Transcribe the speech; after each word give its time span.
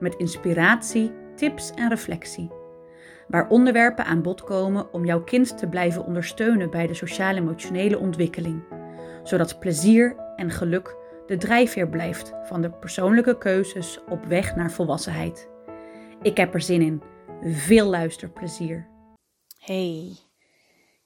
met 0.00 0.14
inspiratie, 0.14 1.12
tips 1.34 1.70
en 1.70 1.88
reflectie. 1.88 2.50
Waar 3.28 3.48
onderwerpen 3.48 4.04
aan 4.04 4.22
bod 4.22 4.44
komen 4.44 4.92
om 4.92 5.04
jouw 5.04 5.24
kind 5.24 5.58
te 5.58 5.68
blijven 5.68 6.04
ondersteunen 6.04 6.70
bij 6.70 6.86
de 6.86 6.94
sociaal-emotionele 6.94 7.98
ontwikkeling, 7.98 8.62
zodat 9.22 9.58
plezier 9.58 10.16
en 10.36 10.50
geluk 10.50 10.96
de 11.26 11.36
drijfveer 11.36 11.88
blijft 11.88 12.32
van 12.42 12.62
de 12.62 12.70
persoonlijke 12.70 13.38
keuzes 13.38 14.00
op 14.08 14.24
weg 14.24 14.56
naar 14.56 14.70
volwassenheid. 14.70 15.48
Ik 16.22 16.36
heb 16.36 16.54
er 16.54 16.60
zin 16.60 16.82
in. 16.82 17.02
Veel 17.42 17.86
luisterplezier. 17.86 18.88
Hey, 19.58 20.16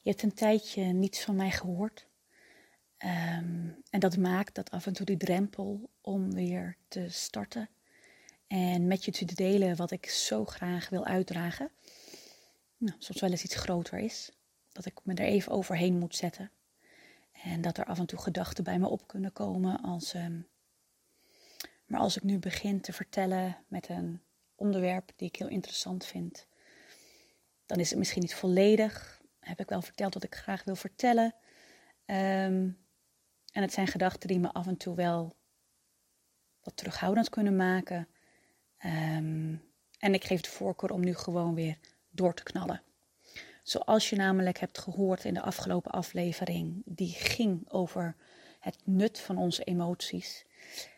je 0.01 0.11
hebt 0.11 0.23
een 0.23 0.34
tijdje 0.34 0.83
niets 0.84 1.25
van 1.25 1.37
mij 1.37 1.51
gehoord. 1.51 2.09
Ehm, 2.97 3.69
en 3.91 4.01
dat 4.01 4.17
maakt 4.17 4.55
dat 4.55 4.70
af 4.70 4.87
en 4.87 4.93
toe 4.93 5.06
die 5.06 5.17
drempel 5.17 5.91
om 6.01 6.34
weer 6.34 6.77
te 6.89 7.06
starten 7.09 7.69
en 8.52 8.87
met 8.87 9.05
je 9.05 9.11
te 9.11 9.24
delen 9.24 9.77
wat 9.77 9.91
ik 9.91 10.06
zo 10.06 10.45
graag 10.45 10.88
wil 10.88 11.05
uitdragen, 11.05 11.70
nou, 12.77 12.97
soms 12.98 13.20
wel 13.20 13.31
eens 13.31 13.44
iets 13.44 13.55
groter 13.55 13.98
is. 13.98 14.31
Dat 14.72 14.86
ik 14.86 15.00
me 15.03 15.14
er 15.14 15.25
even 15.25 15.53
overheen 15.53 15.98
moet 15.98 16.17
zetten. 16.17 16.50
En 17.33 17.61
dat 17.61 17.78
er 17.78 17.84
af 17.84 17.98
en 17.98 18.06
toe 18.06 18.19
gedachten 18.19 18.64
bij 18.64 18.78
me 18.78 18.89
op 18.89 19.06
kunnen 19.06 19.33
komen 19.33 19.81
als. 19.81 20.14
Ehm, 20.14 20.41
maar 21.86 22.00
als 22.00 22.17
ik 22.17 22.22
nu 22.22 22.39
begin 22.39 22.81
te 22.81 22.92
vertellen 22.92 23.56
met 23.69 23.89
een 23.89 24.22
onderwerp 24.55 25.12
die 25.16 25.28
ik 25.28 25.37
heel 25.37 25.48
interessant 25.48 26.06
vind, 26.06 26.47
dan 27.66 27.78
is 27.78 27.91
het 27.91 27.98
misschien 27.98 28.22
niet 28.22 28.34
volledig. 28.34 29.22
Heb 29.41 29.61
ik 29.61 29.69
wel 29.69 29.83
verteld 29.83 30.14
wat 30.14 30.25
ik 30.25 30.34
graag 30.34 30.64
wil 30.64 30.77
vertellen. 30.77 31.34
Ehm, 32.05 32.70
en 33.53 33.62
het 33.62 33.72
zijn 33.72 33.87
gedachten 33.87 34.28
die 34.28 34.39
me 34.39 34.53
af 34.53 34.66
en 34.66 34.77
toe 34.77 34.94
wel 34.94 35.37
wat 36.61 36.77
terughoudend 36.77 37.28
kunnen 37.28 37.56
maken. 37.56 38.09
Um, 38.84 39.62
en 39.98 40.14
ik 40.14 40.25
geef 40.25 40.41
de 40.41 40.50
voorkeur 40.50 40.92
om 40.92 41.00
nu 41.00 41.14
gewoon 41.14 41.55
weer 41.55 41.78
door 42.11 42.34
te 42.34 42.42
knallen. 42.42 42.83
Zoals 43.62 44.11
je 44.11 44.16
namelijk 44.16 44.58
hebt 44.58 44.78
gehoord 44.78 45.25
in 45.25 45.34
de 45.34 45.42
afgelopen 45.42 45.91
aflevering, 45.91 46.83
die 46.84 47.12
ging 47.12 47.70
over 47.70 48.16
het 48.60 48.78
nut 48.84 49.20
van 49.20 49.36
onze 49.36 49.64
emoties, 49.64 50.44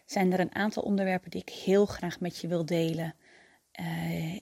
zijn 0.07 0.33
er 0.33 0.41
een 0.41 0.55
aantal 0.55 0.83
onderwerpen 0.83 1.31
die 1.31 1.41
ik 1.41 1.49
heel 1.49 1.87
graag 1.87 2.21
met 2.21 2.39
je 2.39 2.49
wil 2.49 2.67
delen. 2.67 3.15
Uh, 3.81 4.39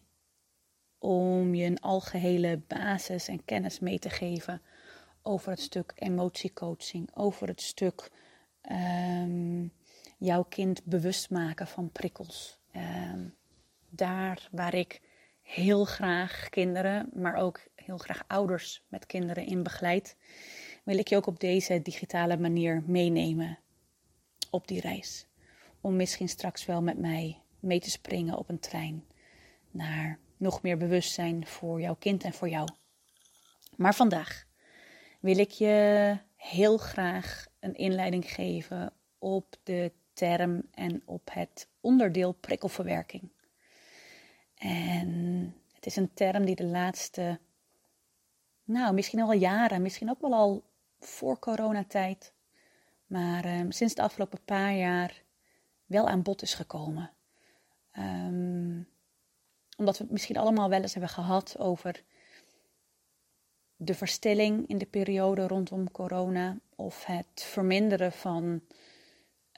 om 0.99 1.55
je 1.55 1.65
een 1.65 1.81
algehele 1.81 2.61
basis 2.69 3.29
en 3.29 3.45
kennis 3.45 3.79
mee 3.79 3.99
te 3.99 4.11
geven 4.11 4.63
over 5.23 5.51
het 5.51 5.61
stuk 5.61 5.93
emotiecoaching, 5.95 7.11
over 7.15 7.49
het 7.49 7.63
stuk 7.63 8.11
um, 8.71 9.73
jouw 10.19 10.43
kind 10.43 10.85
bewust 10.85 11.31
maken 11.31 11.67
van 11.67 11.91
prikkels. 11.91 12.62
Ehm, 12.73 13.29
daar 13.89 14.49
waar 14.51 14.75
ik 14.75 15.01
heel 15.43 15.85
graag 15.85 16.49
kinderen, 16.49 17.09
maar 17.15 17.35
ook 17.35 17.61
heel 17.75 17.99
graag 17.99 18.25
ouders 18.27 18.85
met 18.89 19.07
kinderen 19.07 19.47
in 19.47 19.63
begeleid, 19.63 20.17
wil 20.85 20.99
ik 20.99 21.09
je 21.09 21.17
ook 21.17 21.27
op 21.27 21.41
deze 21.41 21.83
digitale 21.83 22.37
manier 22.37 22.83
meenemen 22.87 23.59
op 24.51 24.69
die 24.69 24.81
reis. 24.81 25.27
Om 25.81 25.97
misschien 25.97 26.29
straks 26.29 26.65
wel 26.65 26.83
met 26.83 26.99
mij 26.99 27.41
mee 27.61 27.81
te 27.81 27.91
springen 27.91 28.39
op 28.39 28.49
een 28.49 28.61
trein 28.61 29.05
naar 29.71 30.19
nog 30.37 30.63
meer 30.63 30.77
bewustzijn 30.77 31.47
voor 31.47 31.81
jouw 31.81 31.95
kind 31.95 32.25
en 32.25 32.33
voor 32.33 32.49
jou. 32.49 32.69
Maar 33.77 33.95
vandaag 33.95 34.47
wil 35.21 35.39
ik 35.39 35.51
je 35.51 36.19
heel 36.37 36.77
graag 36.77 37.47
een 37.61 37.75
inleiding 37.75 38.31
geven 38.31 38.93
op 39.19 39.57
de 39.63 39.93
term 40.13 40.63
en 40.71 41.03
op 41.05 41.31
het 41.33 41.69
onderdeel 41.83 42.33
prikkelverwerking. 42.33 43.31
En 44.55 45.55
het 45.75 45.87
is 45.87 45.97
een 45.97 46.15
term 46.15 46.45
die 46.45 46.57
de 46.57 46.65
laatste, 46.65 47.39
nou 48.65 48.95
misschien 48.95 49.21
al 49.21 49.33
jaren, 49.33 49.83
misschien 49.83 50.11
ook 50.11 50.21
wel 50.21 50.35
al 50.35 50.63
voor 51.01 51.39
coronatijd, 51.39 52.33
maar 53.07 53.59
um, 53.59 53.73
sinds 53.73 53.95
de 53.95 54.03
afgelopen 54.03 54.45
paar 54.45 54.75
jaar 54.75 55.23
wel 55.87 56.09
aan 56.09 56.23
bod 56.23 56.43
is 56.43 56.55
gekomen. 56.55 57.11
Um, 57.99 58.89
omdat 59.77 59.99
we 59.99 60.03
het 60.03 60.13
misschien 60.13 60.37
allemaal 60.37 60.69
wel 60.69 60.81
eens 60.81 60.93
hebben 60.93 61.11
gehad 61.11 61.59
over 61.59 62.03
de 63.77 63.95
verstilling 63.95 64.69
in 64.69 64.79
de 64.79 64.87
periode 64.87 65.47
rondom 65.47 65.91
corona 65.91 66.59
of 66.77 67.05
het 67.05 67.43
verminderen 67.43 68.13
van 68.13 68.63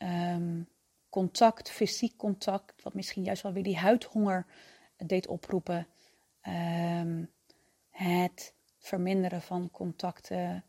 um, 0.02 0.68
contact, 1.14 1.70
fysiek 1.70 2.16
contact, 2.16 2.82
wat 2.82 2.94
misschien 2.94 3.24
juist 3.24 3.42
wel 3.42 3.52
weer 3.52 3.62
die 3.62 3.76
huidhonger 3.76 4.46
deed 4.96 5.26
oproepen. 5.26 5.86
Um, 6.42 7.30
het 7.90 8.54
verminderen 8.78 9.42
van 9.42 9.70
contacten, 9.70 10.64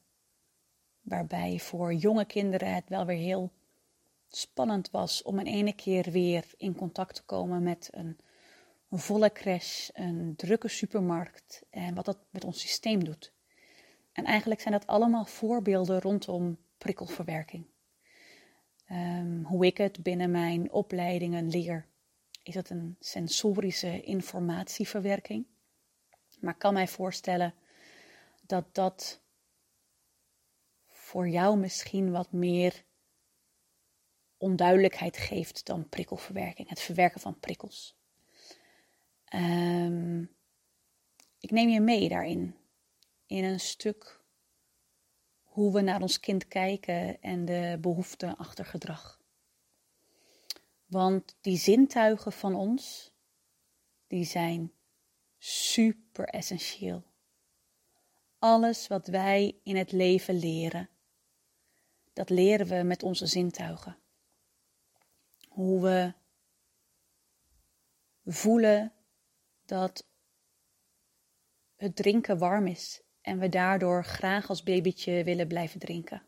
waarbij 1.02 1.60
voor 1.60 1.94
jonge 1.94 2.26
kinderen 2.26 2.74
het 2.74 2.90
wel 2.90 3.06
weer 3.06 3.18
heel 3.18 3.52
spannend 4.30 4.92
was 4.92 5.24
om 5.24 5.40
in 5.40 5.46
ene 5.46 5.74
keer 5.74 6.12
weer 6.12 6.46
in 6.58 6.76
contact 6.76 7.16
te 7.16 7.24
komen 7.24 7.64
met 7.64 7.90
een, 7.92 8.18
een 8.90 9.00
volle 9.00 9.32
crash, 9.32 9.90
een 9.94 10.34
drukke 10.36 10.68
supermarkt 10.68 11.64
en 11.70 11.96
wat 11.96 12.06
dat 12.06 12.18
met 12.30 12.44
ons 12.44 12.60
systeem 12.60 13.04
doet. 13.04 13.32
En 14.12 14.26
eigenlijk 14.26 14.62
zijn 14.62 14.74
dat 14.74 14.88
allemaal 14.88 15.26
voorbeelden 15.26 16.02
rondom 16.02 16.58
prikkelverwerking. 16.78 17.66
Um, 18.92 19.44
hoe 19.44 19.66
ik 19.66 19.78
het 19.78 20.04
binnen 20.04 20.32
mijn 20.32 20.72
opleidingen 20.72 21.50
leer, 21.50 21.88
is 22.44 22.56
het 22.56 22.70
een 22.70 22.96
sensorische 23.00 24.02
informatieverwerking. 24.02 25.46
Maar 26.40 26.54
ik 26.54 26.60
kan 26.60 26.74
mij 26.74 26.88
voorstellen 26.88 27.54
dat 28.42 28.76
dat 28.76 29.22
voor 30.86 31.30
jou 31.30 31.58
misschien 31.58 32.12
wat 32.12 32.32
meer 32.32 32.84
onduidelijkheid 34.38 35.18
geeft 35.18 35.66
dan 35.66 35.90
prikkelverwerking, 35.90 36.70
het 36.70 36.80
verwerken 36.80 37.22
van 37.22 37.40
prikkels. 37.40 37.98
Um, 39.34 40.36
ik 41.40 41.52
neem 41.52 41.70
je 41.70 41.80
mee 41.80 42.10
daarin, 42.10 42.56
in 43.26 43.44
een 43.44 43.60
stuk 43.60 44.25
hoe 45.56 45.74
we 45.74 45.82
naar 45.82 46.02
ons 46.02 46.20
kind 46.20 46.48
kijken 46.48 47.22
en 47.22 47.46
de 47.46 47.78
behoeften 47.82 48.38
achter 48.38 48.66
gedrag. 48.66 49.20
Want 50.86 51.36
die 51.42 51.58
zintuigen 51.58 52.32
van 52.32 52.56
ons, 52.56 53.12
die 54.08 54.26
zijn 54.26 54.74
super 55.38 56.26
essentieel. 56.28 57.04
Alles 58.40 58.88
wat 58.88 59.08
wij 59.08 59.60
in 59.64 59.76
het 59.76 59.92
leven 59.92 60.40
leren, 60.40 60.90
dat 62.14 62.30
leren 62.30 62.68
we 62.68 62.84
met 62.84 63.04
onze 63.04 63.26
zintuigen. 63.26 63.98
Hoe 65.48 65.82
we 65.82 66.14
voelen 68.26 68.94
dat 69.66 70.08
het 71.76 71.96
drinken 71.96 72.38
warm 72.38 72.68
is 72.68 73.05
en 73.26 73.40
we 73.40 73.50
daardoor 73.50 74.04
graag 74.04 74.50
als 74.50 74.64
babytje 74.64 75.24
willen 75.24 75.48
blijven 75.48 75.80
drinken. 75.80 76.22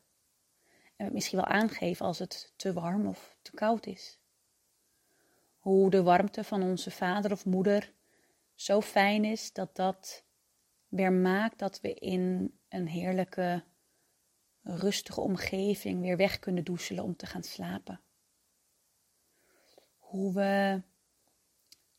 En 0.96 1.06
het 1.06 1.14
misschien 1.14 1.38
wel 1.38 1.48
aangeven 1.48 2.06
als 2.06 2.20
het 2.20 2.54
te 2.56 2.74
warm 2.74 3.08
of 3.08 3.38
te 3.42 3.52
koud 3.52 3.86
is. 3.86 4.20
Hoe 5.58 5.90
de 5.90 6.04
warmte 6.04 6.44
van 6.44 6.64
onze 6.64 6.92
vader 6.92 7.32
of 7.32 7.46
moeder 7.46 7.94
zo 8.56 8.82
fijn 8.82 9.26
is 9.26 9.54
dat 9.54 9.76
dat 9.76 10.24
weer 10.88 11.12
maakt 11.12 11.60
dat 11.60 11.82
we 11.82 11.94
in 11.94 12.58
een 12.70 12.88
heerlijke, 12.88 13.64
rustige 14.62 15.22
omgeving 15.22 16.02
weer 16.02 16.18
weg 16.18 16.40
kunnen 16.40 16.64
doezelen 16.64 17.04
om 17.04 17.16
te 17.16 17.26
gaan 17.26 17.44
slapen. 17.44 18.02
Hoe 19.98 20.34
we 20.34 20.82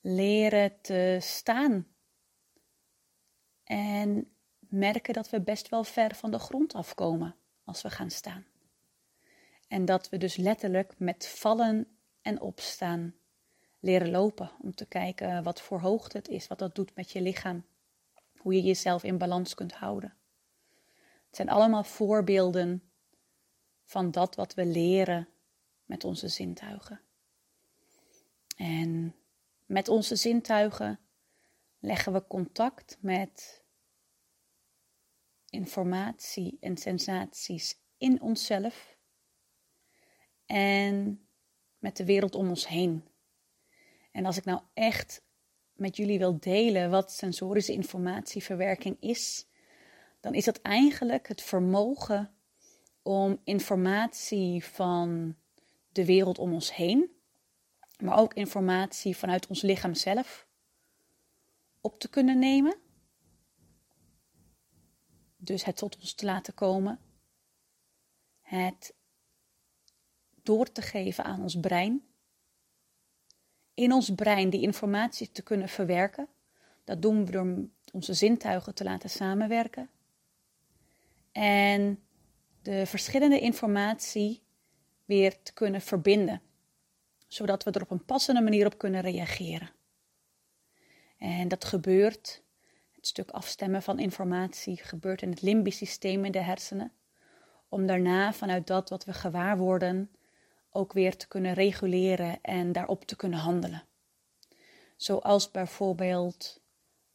leren 0.01 0.81
te 0.81 1.19
staan 1.21 1.87
en 3.65 4.33
merken 4.69 5.15
dat 5.15 5.31
we 5.31 5.41
best 5.41 5.69
wel 5.69 5.85
ver 5.85 6.15
van 6.15 6.31
de 6.31 6.39
grond 6.39 6.75
afkomen 6.75 7.37
als 7.65 7.83
we 7.83 7.91
gaan 7.91 8.11
staan. 8.11 8.47
En 9.69 9.85
dat 9.85 10.09
we 10.09 10.19
dus 10.19 10.37
letterlijk 10.37 10.95
met 10.99 11.29
vallen 11.29 11.87
en 12.23 12.41
opstaan 12.41 13.15
leren 13.81 14.11
lopen. 14.11 14.51
Om 14.63 14.75
te 14.75 14.87
kijken 14.87 15.43
wat 15.43 15.61
voor 15.61 15.81
hoogte 15.81 16.17
het 16.17 16.29
is, 16.29 16.47
wat 16.47 16.59
dat 16.59 16.75
doet 16.75 16.95
met 16.95 17.11
je 17.11 17.21
lichaam. 17.21 17.65
Hoe 18.37 18.55
je 18.55 18.63
jezelf 18.63 19.05
in 19.05 19.19
balans 19.19 19.55
kunt 19.55 19.73
houden. 19.73 20.17
Het 21.27 21.37
zijn 21.37 21.49
allemaal 21.49 21.85
voorbeelden 21.85 22.83
van 23.85 24.11
dat 24.11 24.35
wat 24.35 24.55
we 24.55 24.67
leren 24.67 25.29
met 25.85 26.05
onze 26.05 26.29
zintuigen. 26.29 27.01
En 28.57 29.15
met 29.67 29.89
onze 29.89 30.17
zintuigen 30.17 30.99
leggen 31.79 32.13
we 32.13 32.27
contact 32.27 32.97
met 33.01 33.63
informatie 35.51 36.57
en 36.61 36.77
sensaties 36.77 37.81
in 37.99 38.23
onszelf 38.23 38.97
en 40.47 41.27
met 41.79 41.97
de 41.97 42.05
wereld 42.05 42.35
om 42.35 42.49
ons 42.49 42.69
heen. 42.69 43.05
En 44.13 44.27
als 44.27 44.37
ik 44.37 44.45
nou 44.45 44.61
echt 44.75 45.23
met 45.73 45.97
jullie 45.97 46.19
wil 46.19 46.39
delen 46.41 46.91
wat 46.91 47.13
sensorische 47.13 47.73
informatieverwerking 47.73 48.97
is, 49.01 49.47
dan 50.21 50.35
is 50.35 50.45
dat 50.45 50.63
eigenlijk 50.63 51.29
het 51.29 51.43
vermogen 51.43 52.33
om 53.03 53.41
informatie 53.45 54.65
van 54.65 55.37
de 55.93 56.05
wereld 56.05 56.39
om 56.39 56.53
ons 56.53 56.75
heen, 56.75 57.11
maar 57.99 58.19
ook 58.19 58.35
informatie 58.35 59.17
vanuit 59.17 59.47
ons 59.47 59.63
lichaam 59.63 59.95
zelf 59.95 60.47
op 61.81 61.99
te 61.99 62.09
kunnen 62.09 62.39
nemen. 62.39 62.77
Dus 65.41 65.65
het 65.65 65.77
tot 65.77 65.99
ons 65.99 66.13
te 66.13 66.25
laten 66.25 66.55
komen. 66.55 67.01
Het 68.41 68.95
door 70.43 70.73
te 70.73 70.83
geven 70.83 71.25
aan 71.25 71.43
ons 71.43 71.61
brein. 71.61 72.03
In 73.75 73.93
ons 73.93 74.15
brein 74.15 74.51
die 74.51 74.61
informatie 74.61 75.31
te 75.31 75.43
kunnen 75.43 75.69
verwerken. 75.69 76.29
Dat 76.85 77.03
doen 77.03 77.27
we 77.27 77.33
door 77.33 77.69
onze 77.93 78.15
zintuigen 78.15 78.75
te 78.75 78.85
laten 78.85 79.11
samenwerken. 79.11 79.91
En 81.33 82.03
de 82.63 82.87
verschillende 82.87 83.41
informatie 83.41 84.43
weer 85.05 85.43
te 85.43 85.53
kunnen 85.53 85.81
verbinden, 85.81 86.43
zodat 87.27 87.65
we 87.65 87.71
er 87.71 87.83
op 87.83 87.91
een 87.91 88.05
passende 88.05 88.41
manier 88.41 88.67
op 88.67 88.79
kunnen 88.79 89.01
reageren. 89.01 89.71
En 91.19 91.49
dat 91.49 91.65
gebeurt, 91.65 92.43
het 92.99 93.07
stuk 93.07 93.31
afstemmen 93.31 93.83
van 93.83 93.99
informatie 93.99 94.77
gebeurt 94.77 95.23
in 95.23 95.31
het 95.31 95.43
limbisch 95.43 95.77
systeem 95.77 96.25
in 96.25 96.33
de 96.33 96.43
hersenen, 96.43 96.93
om 97.69 97.87
daarna 97.87 98.33
vanuit 98.33 98.67
dat 98.67 98.89
wat 98.89 99.05
we 99.05 99.13
gewaar 99.13 99.59
worden 99.59 100.11
ook 100.71 100.93
weer 100.93 101.17
te 101.17 101.29
kunnen 101.29 101.55
reguleren 101.55 102.39
en 102.43 102.73
daarop 102.73 103.05
te 103.05 103.17
kunnen 103.17 103.39
handelen. 103.39 103.85
Zoals 104.97 105.51
bijvoorbeeld 105.51 106.63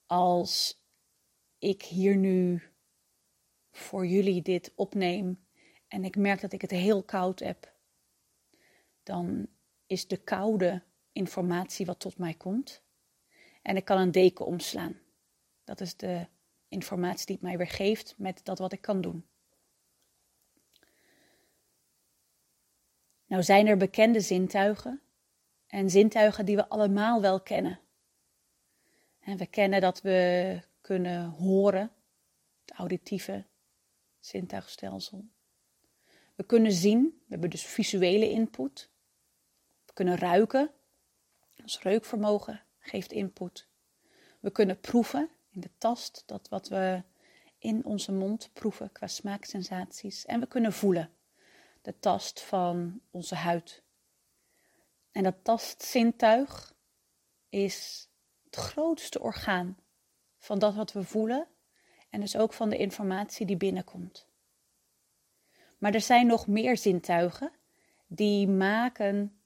als 0.05 0.81
ik 1.57 1.81
hier 1.83 2.15
nu 2.15 2.63
voor 3.71 4.07
jullie 4.07 4.41
dit 4.41 4.71
opneem 4.75 5.45
en 5.87 6.03
ik 6.03 6.15
merk 6.15 6.41
dat 6.41 6.53
ik 6.53 6.61
het 6.61 6.71
heel 6.71 7.03
koud 7.03 7.39
heb, 7.39 7.73
dan 9.03 9.47
is 9.85 10.07
de 10.07 10.17
koude 10.17 10.83
informatie 11.11 11.85
wat 11.85 11.99
tot 11.99 12.17
mij 12.17 12.33
komt. 12.33 12.83
En 13.61 13.75
ik 13.75 13.85
kan 13.85 13.97
een 13.97 14.11
deken 14.11 14.45
omslaan. 14.45 15.02
Dat 15.63 15.81
is 15.81 15.95
de 15.95 16.27
informatie 16.67 17.25
die 17.25 17.35
het 17.35 17.45
mij 17.45 17.57
weer 17.57 17.67
geeft 17.67 18.13
met 18.17 18.45
dat 18.45 18.59
wat 18.59 18.73
ik 18.73 18.81
kan 18.81 19.01
doen. 19.01 19.25
Nou 23.25 23.43
zijn 23.43 23.67
er 23.67 23.77
bekende 23.77 24.19
zintuigen 24.19 25.01
en 25.67 25.89
zintuigen 25.89 26.45
die 26.45 26.55
we 26.55 26.69
allemaal 26.69 27.21
wel 27.21 27.41
kennen. 27.41 27.79
En 29.19 29.37
we 29.37 29.45
kennen 29.45 29.81
dat 29.81 30.01
we 30.01 30.59
kunnen 30.81 31.29
horen, 31.29 31.91
het 32.61 32.71
auditieve 32.71 33.45
zintuigstelsel. 34.19 35.25
We 36.35 36.43
kunnen 36.43 36.71
zien, 36.71 37.01
we 37.03 37.25
hebben 37.29 37.49
dus 37.49 37.65
visuele 37.65 38.29
input. 38.29 38.89
We 39.85 39.93
kunnen 39.93 40.17
ruiken, 40.17 40.71
ons 41.61 41.81
reukvermogen 41.81 42.63
geeft 42.79 43.11
input. 43.11 43.67
We 44.39 44.51
kunnen 44.51 44.79
proeven 44.79 45.29
in 45.53 45.61
de 45.61 45.71
tast, 45.77 46.23
dat 46.25 46.49
wat 46.49 46.67
we 46.67 47.03
in 47.57 47.85
onze 47.85 48.11
mond 48.11 48.49
proeven 48.53 48.91
qua 48.91 49.07
smaaksensaties. 49.07 50.25
En 50.25 50.39
we 50.39 50.47
kunnen 50.47 50.73
voelen, 50.73 51.11
de 51.81 51.99
tast 51.99 52.41
van 52.41 53.01
onze 53.11 53.35
huid. 53.35 53.83
En 55.11 55.23
dat 55.23 55.43
tastzintuig 55.43 56.73
is 57.49 58.09
het 58.43 58.55
grootste 58.55 59.19
orgaan 59.19 59.77
van 60.37 60.59
dat 60.59 60.75
wat 60.75 60.91
we 60.91 61.03
voelen 61.03 61.47
en 62.09 62.19
dus 62.19 62.37
ook 62.37 62.53
van 62.53 62.69
de 62.69 62.77
informatie 62.77 63.45
die 63.45 63.57
binnenkomt. 63.57 64.27
Maar 65.77 65.93
er 65.93 66.01
zijn 66.01 66.27
nog 66.27 66.47
meer 66.47 66.77
zintuigen 66.77 67.51
die 68.07 68.47
maken 68.47 69.41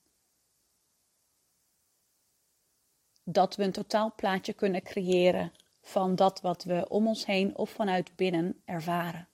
dat 3.23 3.55
we 3.55 3.63
een 3.63 3.71
totaalplaatje 3.71 4.53
kunnen 4.53 4.83
creëren 4.83 5.51
van 5.87 6.15
dat 6.15 6.41
wat 6.41 6.63
we 6.63 6.89
om 6.89 7.07
ons 7.07 7.25
heen 7.25 7.57
of 7.57 7.69
vanuit 7.69 8.15
binnen 8.15 8.61
ervaren. 8.65 9.27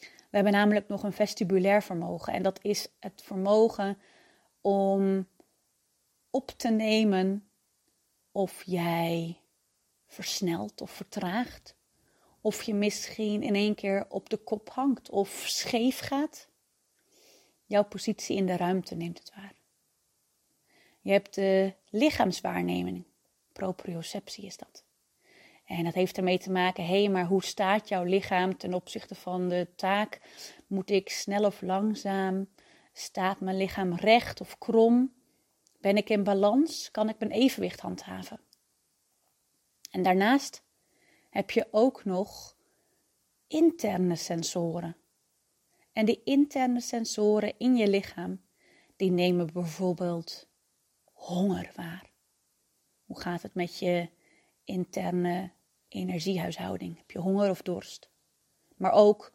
We 0.00 0.38
hebben 0.38 0.52
namelijk 0.52 0.88
nog 0.88 1.02
een 1.02 1.12
vestibulair 1.12 1.82
vermogen 1.82 2.32
en 2.32 2.42
dat 2.42 2.58
is 2.62 2.88
het 3.00 3.22
vermogen 3.24 3.98
om 4.60 5.28
op 6.30 6.50
te 6.50 6.70
nemen 6.70 7.48
of 8.32 8.62
jij 8.64 9.40
versnelt 10.06 10.80
of 10.80 10.90
vertraagt 10.90 11.76
of 12.40 12.62
je 12.62 12.74
misschien 12.74 13.42
in 13.42 13.54
één 13.54 13.74
keer 13.74 14.06
op 14.08 14.28
de 14.28 14.36
kop 14.36 14.70
hangt 14.70 15.10
of 15.10 15.44
scheef 15.46 15.98
gaat. 15.98 16.48
Jouw 17.64 17.84
positie 17.84 18.36
in 18.36 18.46
de 18.46 18.56
ruimte 18.56 18.94
neemt 18.94 19.18
het 19.18 19.32
waar. 19.34 19.54
Je 21.00 21.12
hebt 21.12 21.34
de 21.34 21.74
lichaamswaarneming. 21.90 23.04
Proprioceptie 23.52 24.44
is 24.44 24.56
dat. 24.56 24.84
En 25.64 25.84
dat 25.84 25.94
heeft 25.94 26.16
ermee 26.16 26.38
te 26.38 26.50
maken, 26.50 26.86
hé, 26.86 27.08
maar 27.08 27.26
hoe 27.26 27.42
staat 27.42 27.88
jouw 27.88 28.04
lichaam 28.04 28.56
ten 28.56 28.74
opzichte 28.74 29.14
van 29.14 29.48
de 29.48 29.68
taak? 29.76 30.20
Moet 30.66 30.90
ik 30.90 31.08
snel 31.08 31.44
of 31.44 31.62
langzaam? 31.62 32.48
Staat 32.92 33.40
mijn 33.40 33.56
lichaam 33.56 33.94
recht 33.94 34.40
of 34.40 34.58
krom? 34.58 35.12
Ben 35.80 35.96
ik 35.96 36.10
in 36.10 36.24
balans? 36.24 36.90
Kan 36.90 37.08
ik 37.08 37.18
mijn 37.18 37.30
evenwicht 37.30 37.80
handhaven? 37.80 38.40
En 39.90 40.02
daarnaast 40.02 40.62
heb 41.30 41.50
je 41.50 41.68
ook 41.70 42.04
nog 42.04 42.56
interne 43.46 44.16
sensoren. 44.16 44.96
En 45.92 46.04
die 46.04 46.20
interne 46.24 46.80
sensoren 46.80 47.58
in 47.58 47.76
je 47.76 47.88
lichaam, 47.88 48.40
die 48.96 49.10
nemen 49.10 49.52
bijvoorbeeld 49.52 50.48
honger 51.04 51.72
waar. 51.76 52.10
Hoe 53.04 53.20
gaat 53.20 53.42
het 53.42 53.54
met 53.54 53.78
je 53.78 54.08
interne 54.64 55.50
energiehuishouding? 55.88 56.96
Heb 56.96 57.10
je 57.10 57.18
honger 57.18 57.50
of 57.50 57.62
dorst? 57.62 58.10
Maar 58.76 58.92
ook 58.92 59.32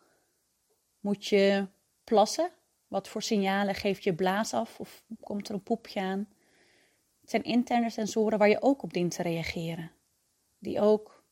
moet 0.99 1.25
je 1.25 1.67
plassen? 2.03 2.51
Wat 2.87 3.07
voor 3.07 3.21
signalen 3.21 3.75
geeft 3.75 4.03
je 4.03 4.15
blaas 4.15 4.53
af 4.53 4.79
of 4.79 5.03
komt 5.19 5.47
er 5.47 5.53
een 5.53 5.63
poepje 5.63 6.01
aan? 6.01 6.29
Het 7.21 7.29
zijn 7.29 7.43
interne 7.43 7.89
sensoren 7.89 8.37
waar 8.37 8.49
je 8.49 8.61
ook 8.61 8.83
op 8.83 8.93
dient 8.93 9.15
te 9.15 9.21
reageren. 9.21 9.91
Die 10.59 10.81
ook 10.81 11.23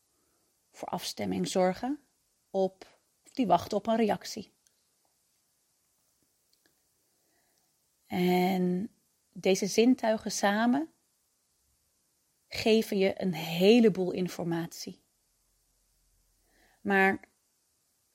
voor 0.71 0.87
afstemming 0.87 1.47
zorgen 1.47 1.99
op, 2.49 2.99
of 3.25 3.31
die 3.31 3.47
wachten 3.47 3.77
op 3.77 3.87
een 3.87 3.95
reactie. 3.95 4.51
En 8.05 8.89
deze 9.31 9.67
zintuigen 9.67 10.31
samen 10.31 10.89
geven 12.47 12.97
je 12.97 13.21
een 13.21 13.33
heleboel 13.33 14.11
informatie. 14.11 15.03
Maar 16.81 17.19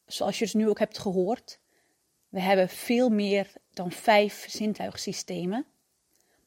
zoals 0.06 0.38
je 0.38 0.44
het 0.44 0.54
nu 0.54 0.68
ook 0.68 0.78
hebt 0.78 0.98
gehoord, 0.98 1.60
we 2.28 2.40
hebben 2.40 2.68
veel 2.68 3.08
meer 3.08 3.52
dan 3.72 3.92
vijf 3.92 4.46
zintuigsystemen. 4.48 5.66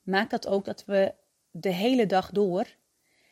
Maakt 0.03 0.31
dat 0.31 0.47
ook 0.47 0.65
dat 0.65 0.85
we 0.85 1.13
de 1.51 1.69
hele 1.69 2.05
dag 2.05 2.31
door 2.31 2.67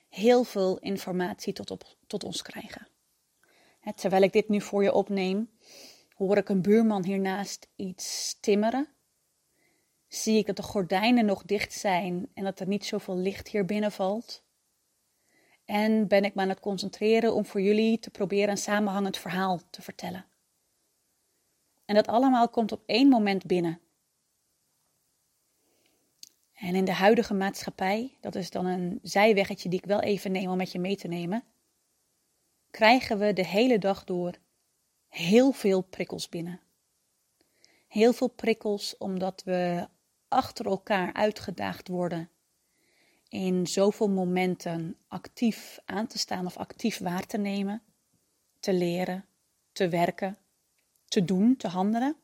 heel 0.09 0.43
veel 0.43 0.79
informatie 0.79 1.53
tot, 1.53 1.71
op, 1.71 1.83
tot 2.07 2.23
ons 2.23 2.41
krijgen. 2.41 2.87
terwijl 3.95 4.23
ik 4.23 4.33
dit 4.33 4.49
nu 4.49 4.61
voor 4.61 4.83
je 4.83 4.93
opneem, 4.93 5.49
hoor 6.15 6.37
ik 6.37 6.49
een 6.49 6.61
buurman 6.61 7.05
hiernaast 7.05 7.67
iets 7.75 8.37
timmeren. 8.39 8.87
Zie 10.11 10.37
ik 10.37 10.45
dat 10.45 10.55
de 10.55 10.63
gordijnen 10.63 11.25
nog 11.25 11.43
dicht 11.43 11.73
zijn 11.73 12.29
en 12.33 12.43
dat 12.43 12.59
er 12.59 12.67
niet 12.67 12.85
zoveel 12.85 13.17
licht 13.17 13.47
hier 13.47 13.65
binnen 13.65 13.91
valt. 13.91 14.43
En 15.65 16.07
ben 16.07 16.23
ik 16.23 16.35
me 16.35 16.41
aan 16.41 16.49
het 16.49 16.59
concentreren 16.59 17.33
om 17.33 17.45
voor 17.45 17.61
jullie 17.61 17.99
te 17.99 18.09
proberen 18.09 18.49
een 18.49 18.57
samenhangend 18.57 19.17
verhaal 19.17 19.59
te 19.69 19.81
vertellen. 19.81 20.25
En 21.85 21.95
dat 21.95 22.07
allemaal 22.07 22.49
komt 22.49 22.71
op 22.71 22.83
één 22.85 23.07
moment 23.07 23.45
binnen. 23.45 23.79
En 26.53 26.75
in 26.75 26.85
de 26.85 26.93
huidige 26.93 27.33
maatschappij, 27.33 28.17
dat 28.19 28.35
is 28.35 28.49
dan 28.49 28.65
een 28.65 28.99
zijweggetje 29.01 29.69
die 29.69 29.79
ik 29.79 29.85
wel 29.85 30.01
even 30.01 30.31
neem 30.31 30.49
om 30.49 30.57
met 30.57 30.71
je 30.71 30.79
mee 30.79 30.95
te 30.95 31.07
nemen, 31.07 31.43
krijgen 32.71 33.19
we 33.19 33.33
de 33.33 33.45
hele 33.45 33.77
dag 33.77 34.03
door 34.03 34.37
heel 35.07 35.51
veel 35.51 35.81
prikkels 35.81 36.29
binnen. 36.29 36.59
Heel 37.87 38.13
veel 38.13 38.29
prikkels 38.29 38.97
omdat 38.97 39.43
we 39.43 39.87
achter 40.31 40.65
elkaar 40.65 41.13
uitgedaagd 41.13 41.87
worden 41.87 42.29
in 43.29 43.67
zoveel 43.67 44.09
momenten 44.09 44.97
actief 45.07 45.79
aan 45.85 46.07
te 46.07 46.17
staan 46.17 46.45
of 46.45 46.57
actief 46.57 46.97
waar 46.97 47.25
te 47.25 47.37
nemen, 47.37 47.81
te 48.59 48.73
leren, 48.73 49.25
te 49.71 49.89
werken, 49.89 50.37
te 51.05 51.25
doen, 51.25 51.57
te 51.57 51.67
handelen. 51.67 52.15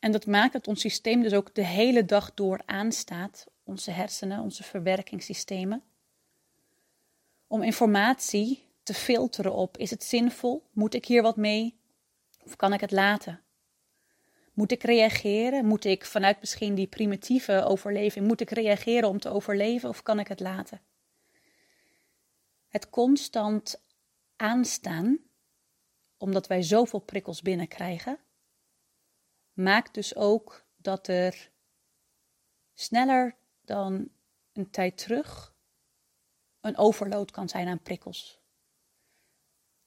En 0.00 0.12
dat 0.12 0.26
maakt 0.26 0.52
dat 0.52 0.68
ons 0.68 0.80
systeem 0.80 1.22
dus 1.22 1.32
ook 1.32 1.54
de 1.54 1.64
hele 1.64 2.04
dag 2.04 2.34
door 2.34 2.62
aanstaat, 2.66 3.46
onze 3.62 3.90
hersenen, 3.90 4.40
onze 4.40 4.62
verwerkingssystemen, 4.62 5.82
om 7.46 7.62
informatie 7.62 8.66
te 8.82 8.94
filteren 8.94 9.54
op: 9.54 9.76
is 9.76 9.90
het 9.90 10.04
zinvol? 10.04 10.66
Moet 10.72 10.94
ik 10.94 11.04
hier 11.04 11.22
wat 11.22 11.36
mee? 11.36 11.78
Of 12.44 12.56
kan 12.56 12.72
ik 12.72 12.80
het 12.80 12.90
laten? 12.90 13.43
Moet 14.54 14.72
ik 14.72 14.82
reageren? 14.82 15.66
Moet 15.66 15.84
ik 15.84 16.04
vanuit 16.04 16.40
misschien 16.40 16.74
die 16.74 16.86
primitieve 16.86 17.64
overleving, 17.64 18.26
moet 18.26 18.40
ik 18.40 18.50
reageren 18.50 19.08
om 19.08 19.18
te 19.18 19.28
overleven 19.28 19.88
of 19.88 20.02
kan 20.02 20.18
ik 20.18 20.28
het 20.28 20.40
laten? 20.40 20.80
Het 22.68 22.90
constant 22.90 23.82
aanstaan, 24.36 25.18
omdat 26.16 26.46
wij 26.46 26.62
zoveel 26.62 27.00
prikkels 27.00 27.42
binnenkrijgen, 27.42 28.18
maakt 29.52 29.94
dus 29.94 30.16
ook 30.16 30.66
dat 30.76 31.08
er 31.08 31.50
sneller 32.74 33.36
dan 33.64 34.08
een 34.52 34.70
tijd 34.70 34.98
terug 34.98 35.54
een 36.60 36.76
overload 36.76 37.30
kan 37.30 37.48
zijn 37.48 37.68
aan 37.68 37.82
prikkels. 37.82 38.42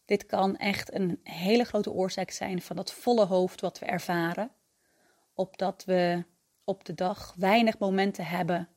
Dit 0.05 0.25
kan 0.25 0.57
echt 0.57 0.93
een 0.93 1.19
hele 1.23 1.63
grote 1.63 1.91
oorzaak 1.91 2.31
zijn 2.31 2.61
van 2.61 2.75
dat 2.75 2.93
volle 2.93 3.25
hoofd 3.25 3.61
wat 3.61 3.79
we 3.79 3.85
ervaren, 3.85 4.51
opdat 5.37 5.83
we 5.85 6.23
op 6.63 6.85
de 6.85 6.93
dag 6.93 7.33
weinig 7.37 7.79
momenten 7.79 8.25
hebben 8.25 8.69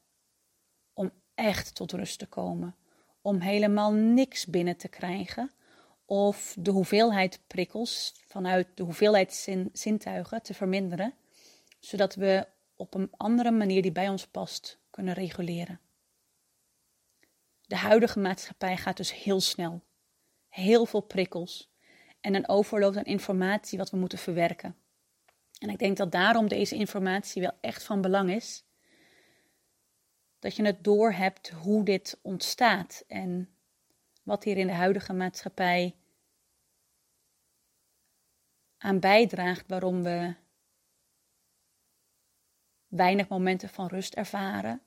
om 0.93 1.11
echt 1.35 1.75
tot 1.75 1.93
rust 1.93 2.19
te 2.19 2.27
komen, 2.27 2.77
om 3.21 3.41
helemaal 3.41 3.93
niks 3.93 4.47
binnen 4.47 4.77
te 4.77 4.89
krijgen 4.89 5.51
of 6.05 6.57
de 6.59 6.71
hoeveelheid 6.71 7.41
prikkels 7.47 8.15
vanuit 8.27 8.69
de 8.75 8.83
hoeveelheid 8.83 9.49
zintuigen 9.73 10.43
te 10.43 10.55
verminderen, 10.55 11.15
zodat 11.79 12.15
we 12.15 12.47
op 12.77 12.95
een 12.95 13.11
andere 13.17 13.51
manier 13.51 13.83
die 13.83 13.93
bij 13.93 14.09
ons 14.09 14.27
past 14.27 14.79
kunnen 14.91 15.15
reguleren. 15.15 15.81
De 17.61 17.77
huidige 17.77 18.19
maatschappij 18.19 18.77
gaat 18.77 18.97
dus 18.97 19.15
heel 19.15 19.41
snel. 19.41 19.83
Heel 20.49 20.87
veel 20.87 21.01
prikkels 21.01 21.71
en 22.21 22.35
een 22.35 22.49
overload 22.49 22.97
aan 22.97 23.05
informatie 23.05 23.79
wat 23.79 23.91
we 23.91 23.97
moeten 23.97 24.19
verwerken. 24.19 24.77
En 25.61 25.69
ik 25.69 25.79
denk 25.79 25.97
dat 25.97 26.13
daarom 26.13 26.49
deze 26.49 26.75
informatie 26.75 27.43
wel 27.43 27.59
echt 27.61 27.83
van 27.83 28.01
belang 28.01 28.31
is. 28.31 28.65
Dat 30.39 30.57
je 30.57 30.65
het 30.65 30.85
doorhebt 30.85 31.51
hoe 31.51 31.85
dit 31.85 32.19
ontstaat 32.23 33.05
en 33.07 33.49
wat 34.23 34.45
hier 34.45 34.57
in 34.57 34.67
de 34.67 34.73
huidige 34.73 35.13
maatschappij 35.13 35.97
aan 38.79 39.01
bijdraagt 39.01 39.69
waarom 39.69 40.03
we 40.03 40.35
weinig 42.89 43.29
momenten 43.29 43.69
van 43.69 43.87
rust 43.87 44.15
ervaren. 44.15 44.83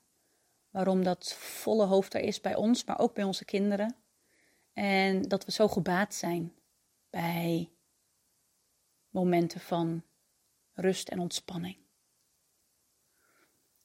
Waarom 0.70 1.04
dat 1.04 1.34
volle 1.34 1.84
hoofd 1.84 2.14
er 2.14 2.20
is 2.20 2.40
bij 2.40 2.54
ons, 2.54 2.84
maar 2.84 2.98
ook 2.98 3.14
bij 3.14 3.24
onze 3.24 3.44
kinderen. 3.44 3.96
En 4.72 5.22
dat 5.22 5.44
we 5.44 5.52
zo 5.52 5.68
gebaat 5.68 6.14
zijn 6.14 6.54
bij 7.10 7.70
momenten 9.08 9.60
van 9.60 10.02
rust 10.74 11.08
en 11.08 11.18
ontspanning. 11.18 11.76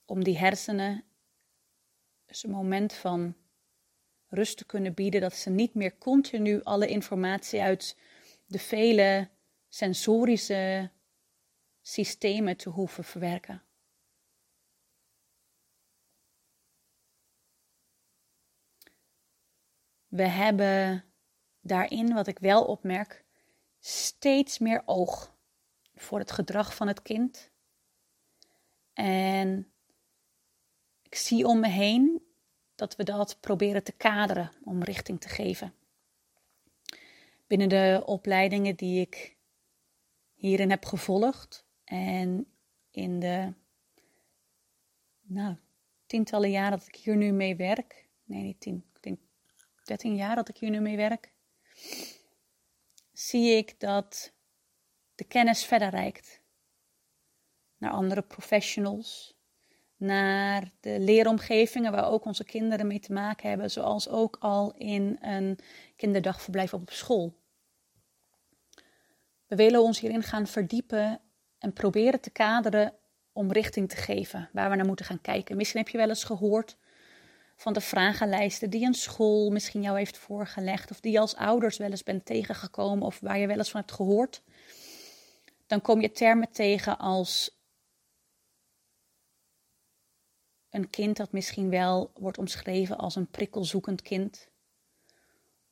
Om 0.04 0.24
die 0.24 0.38
hersenen 0.38 1.04
een 2.26 2.50
moment 2.50 2.92
van 2.92 3.36
rust 4.26 4.56
te 4.56 4.66
kunnen 4.66 4.94
bieden, 4.94 5.20
dat 5.20 5.34
ze 5.34 5.50
niet 5.50 5.74
meer 5.74 5.98
continu 5.98 6.62
alle 6.62 6.88
informatie 6.88 7.62
uit 7.62 7.96
de 8.46 8.58
vele 8.58 9.30
sensorische 9.68 10.90
systemen 11.80 12.56
te 12.56 12.68
hoeven 12.68 13.04
verwerken. 13.04 13.62
We 20.08 20.26
hebben 20.26 21.04
daarin, 21.60 22.14
wat 22.14 22.26
ik 22.26 22.38
wel 22.38 22.64
opmerk, 22.64 23.24
steeds 23.78 24.58
meer 24.58 24.82
oog 24.86 25.38
voor 26.00 26.18
het 26.18 26.30
gedrag 26.30 26.74
van 26.74 26.86
het 26.86 27.02
kind. 27.02 27.50
En 28.92 29.72
ik 31.02 31.14
zie 31.14 31.46
om 31.46 31.60
me 31.60 31.68
heen 31.68 32.22
dat 32.74 32.96
we 32.96 33.04
dat 33.04 33.40
proberen 33.40 33.84
te 33.84 33.92
kaderen 33.92 34.52
om 34.64 34.82
richting 34.82 35.20
te 35.20 35.28
geven. 35.28 35.74
Binnen 37.46 37.68
de 37.68 38.02
opleidingen 38.06 38.76
die 38.76 39.00
ik 39.00 39.36
hierin 40.34 40.70
heb 40.70 40.84
gevolgd 40.84 41.66
en 41.84 42.46
in 42.90 43.20
de 43.20 43.52
nou, 45.20 45.56
tientallen 46.06 46.50
jaren 46.50 46.78
dat 46.78 46.86
ik 46.86 46.96
hier 46.96 47.16
nu 47.16 47.32
mee 47.32 47.56
werk, 47.56 48.08
nee 48.24 48.42
niet 48.42 48.60
tien, 48.60 48.84
ik 48.94 49.02
denk 49.02 49.18
dertien 49.84 50.16
jaar 50.16 50.34
dat 50.34 50.48
ik 50.48 50.56
hier 50.56 50.70
nu 50.70 50.80
mee 50.80 50.96
werk, 50.96 51.32
zie 53.12 53.56
ik 53.56 53.80
dat 53.80 54.32
de 55.20 55.26
kennis 55.26 55.64
verder 55.64 55.88
reikt. 55.88 56.40
Naar 57.76 57.90
andere 57.90 58.22
professionals, 58.22 59.38
naar 59.96 60.70
de 60.80 61.00
leeromgevingen 61.00 61.92
waar 61.92 62.10
ook 62.10 62.24
onze 62.24 62.44
kinderen 62.44 62.86
mee 62.86 63.00
te 63.00 63.12
maken 63.12 63.48
hebben, 63.48 63.70
zoals 63.70 64.08
ook 64.08 64.36
al 64.40 64.74
in 64.76 65.18
een 65.20 65.58
kinderdagverblijf 65.96 66.74
op 66.74 66.90
school. 66.90 67.34
We 69.46 69.56
willen 69.56 69.82
ons 69.82 70.00
hierin 70.00 70.22
gaan 70.22 70.46
verdiepen 70.46 71.20
en 71.58 71.72
proberen 71.72 72.20
te 72.20 72.30
kaderen 72.30 72.94
om 73.32 73.52
richting 73.52 73.88
te 73.88 73.96
geven 73.96 74.48
waar 74.52 74.70
we 74.70 74.76
naar 74.76 74.86
moeten 74.86 75.04
gaan 75.04 75.20
kijken. 75.20 75.56
Misschien 75.56 75.80
heb 75.80 75.88
je 75.88 75.98
wel 75.98 76.08
eens 76.08 76.24
gehoord 76.24 76.76
van 77.56 77.72
de 77.72 77.80
vragenlijsten 77.80 78.70
die 78.70 78.86
een 78.86 78.94
school 78.94 79.50
misschien 79.50 79.82
jou 79.82 79.96
heeft 79.96 80.18
voorgelegd, 80.18 80.90
of 80.90 81.00
die 81.00 81.12
je 81.12 81.18
als 81.18 81.36
ouders 81.36 81.76
wel 81.76 81.90
eens 81.90 82.02
bent 82.02 82.24
tegengekomen, 82.24 83.06
of 83.06 83.20
waar 83.20 83.38
je 83.38 83.46
wel 83.46 83.58
eens 83.58 83.70
van 83.70 83.80
hebt 83.80 83.92
gehoord. 83.92 84.42
Dan 85.70 85.80
kom 85.80 86.00
je 86.00 86.10
termen 86.10 86.50
tegen 86.50 86.98
als 86.98 87.58
een 90.70 90.90
kind 90.90 91.16
dat 91.16 91.32
misschien 91.32 91.70
wel 91.70 92.10
wordt 92.14 92.38
omschreven 92.38 92.98
als 92.98 93.16
een 93.16 93.30
prikkelzoekend 93.30 94.02
kind, 94.02 94.48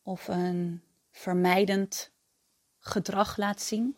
of 0.02 0.28
een 0.28 0.82
vermijdend 1.10 2.10
gedrag 2.78 3.36
laat 3.36 3.60
zien. 3.60 3.96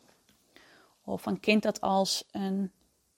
Of 1.04 1.26
een 1.26 1.40
kind 1.40 1.62
dat 1.62 1.80
als 1.80 2.25
een 2.30 2.73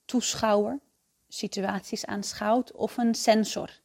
toeschouwer 0.04 0.80
situaties 1.28 2.06
aanschouwt 2.06 2.72
of 2.72 2.96
een 2.96 3.14
sensor. 3.14 3.80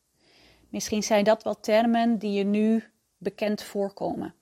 Misschien 0.69 1.03
zijn 1.03 1.23
dat 1.23 1.43
wel 1.43 1.59
termen 1.59 2.17
die 2.17 2.31
je 2.31 2.43
nu 2.43 2.83
bekend 3.17 3.63
voorkomen. 3.63 4.35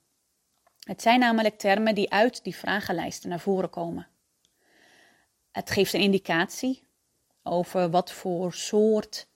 Het 0.80 1.02
zijn 1.02 1.20
namelijk 1.20 1.58
termen 1.58 1.94
die 1.94 2.10
uit 2.10 2.44
die 2.44 2.56
vragenlijsten 2.56 3.28
naar 3.28 3.40
voren 3.40 3.70
komen. 3.70 4.08
Het 5.56 5.70
geeft 5.70 5.92
een 5.92 6.00
indicatie 6.00 6.86
over 7.42 7.90
wat 7.90 8.12
voor 8.12 8.52
soort 8.52 9.28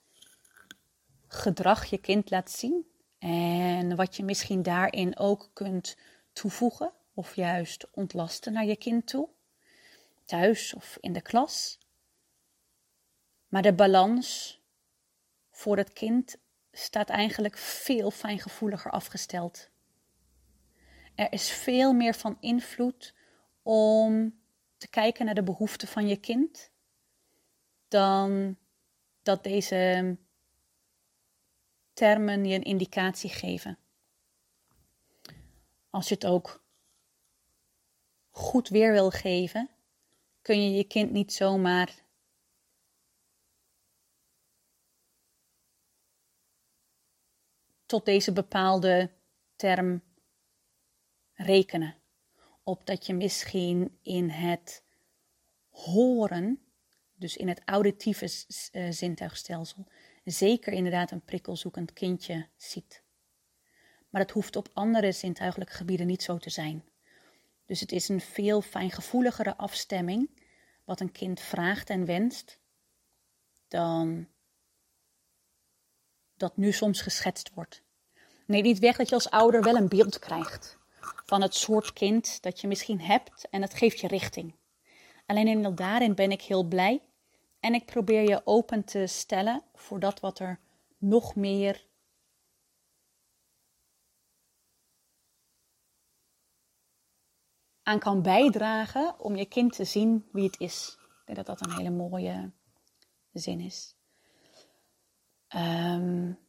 gedrag 1.27 1.85
je 1.85 1.97
kind 1.97 2.29
laat 2.29 2.51
zien 2.51 2.85
en 3.19 3.95
wat 3.95 4.15
je 4.15 4.23
misschien 4.23 4.63
daarin 4.63 5.17
ook 5.17 5.49
kunt 5.53 5.97
toevoegen 6.33 6.93
of 7.13 7.35
juist 7.35 7.87
ontlasten 7.91 8.53
naar 8.53 8.65
je 8.65 8.75
kind 8.75 9.07
toe, 9.07 9.29
thuis 10.25 10.73
of 10.73 10.97
in 10.99 11.13
de 11.13 11.21
klas. 11.21 11.79
Maar 13.47 13.61
de 13.61 13.73
balans 13.73 14.59
voor 15.51 15.77
het 15.77 15.93
kind 15.93 16.37
staat 16.71 17.09
eigenlijk 17.09 17.57
veel 17.57 18.11
fijngevoeliger 18.11 18.91
afgesteld. 18.91 19.69
Er 21.15 21.31
is 21.31 21.51
veel 21.51 21.93
meer 21.93 22.13
van 22.13 22.37
invloed 22.39 23.13
om 23.61 24.39
te 24.81 24.87
kijken 24.89 25.25
naar 25.25 25.35
de 25.35 25.43
behoeften 25.43 25.87
van 25.87 26.07
je 26.07 26.15
kind, 26.15 26.71
dan 27.87 28.57
dat 29.21 29.43
deze 29.43 30.17
termen 31.93 32.45
je 32.45 32.55
een 32.55 32.63
indicatie 32.63 33.29
geven. 33.29 33.77
Als 35.89 36.07
je 36.07 36.13
het 36.13 36.25
ook 36.25 36.63
goed 38.29 38.69
weer 38.69 38.91
wil 38.91 39.09
geven, 39.09 39.69
kun 40.41 40.63
je 40.63 40.77
je 40.77 40.83
kind 40.83 41.11
niet 41.11 41.33
zomaar 41.33 42.03
tot 47.85 48.05
deze 48.05 48.33
bepaalde 48.33 49.11
term 49.55 50.01
rekenen. 51.33 52.00
Op 52.63 52.85
dat 52.85 53.05
je 53.05 53.13
misschien 53.13 53.97
in 54.01 54.29
het 54.29 54.83
horen, 55.69 56.61
dus 57.15 57.37
in 57.37 57.47
het 57.47 57.61
auditieve 57.65 58.45
uh, 58.71 58.91
zintuigstelsel, 58.91 59.87
zeker 60.23 60.73
inderdaad 60.73 61.11
een 61.11 61.25
prikkelzoekend 61.25 61.93
kindje 61.93 62.47
ziet. 62.55 63.03
Maar 64.09 64.21
dat 64.21 64.31
hoeft 64.31 64.55
op 64.55 64.69
andere 64.73 65.11
zintuigelijke 65.11 65.73
gebieden 65.73 66.07
niet 66.07 66.23
zo 66.23 66.37
te 66.37 66.49
zijn. 66.49 66.83
Dus 67.65 67.79
het 67.79 67.91
is 67.91 68.09
een 68.09 68.21
veel 68.21 68.61
fijngevoeligere 68.61 69.57
afstemming 69.57 70.29
wat 70.85 70.99
een 70.99 71.11
kind 71.11 71.39
vraagt 71.39 71.89
en 71.89 72.05
wenst 72.05 72.59
dan 73.67 74.27
dat 76.37 76.57
nu 76.57 76.71
soms 76.71 77.01
geschetst 77.01 77.53
wordt. 77.53 77.83
Nee, 78.45 78.61
niet 78.61 78.79
weg 78.79 78.97
dat 78.97 79.09
je 79.09 79.15
als 79.15 79.29
ouder 79.29 79.63
wel 79.63 79.75
een 79.75 79.89
beeld 79.89 80.19
krijgt 80.19 80.79
van 81.25 81.41
het 81.41 81.55
soort 81.55 81.93
kind 81.93 82.41
dat 82.41 82.61
je 82.61 82.67
misschien 82.67 83.01
hebt 83.01 83.47
en 83.49 83.61
dat 83.61 83.73
geeft 83.73 83.99
je 83.99 84.07
richting. 84.07 84.55
Alleen 85.25 85.47
in 85.47 85.75
daarin 85.75 86.15
ben 86.15 86.31
ik 86.31 86.41
heel 86.41 86.63
blij 86.63 87.01
en 87.59 87.73
ik 87.73 87.85
probeer 87.85 88.21
je 88.21 88.41
open 88.43 88.83
te 88.83 89.07
stellen 89.07 89.63
voor 89.73 89.99
dat 89.99 90.19
wat 90.19 90.39
er 90.39 90.59
nog 90.97 91.35
meer 91.35 91.85
aan 97.83 97.99
kan 97.99 98.21
bijdragen 98.21 99.19
om 99.19 99.35
je 99.35 99.45
kind 99.45 99.73
te 99.73 99.83
zien 99.83 100.29
wie 100.31 100.45
het 100.45 100.59
is. 100.59 100.97
Ik 100.99 101.35
denk 101.35 101.37
dat 101.37 101.57
dat 101.57 101.67
een 101.67 101.77
hele 101.77 101.89
mooie 101.89 102.51
zin 103.33 103.59
is. 103.59 103.95
Um, 105.55 106.39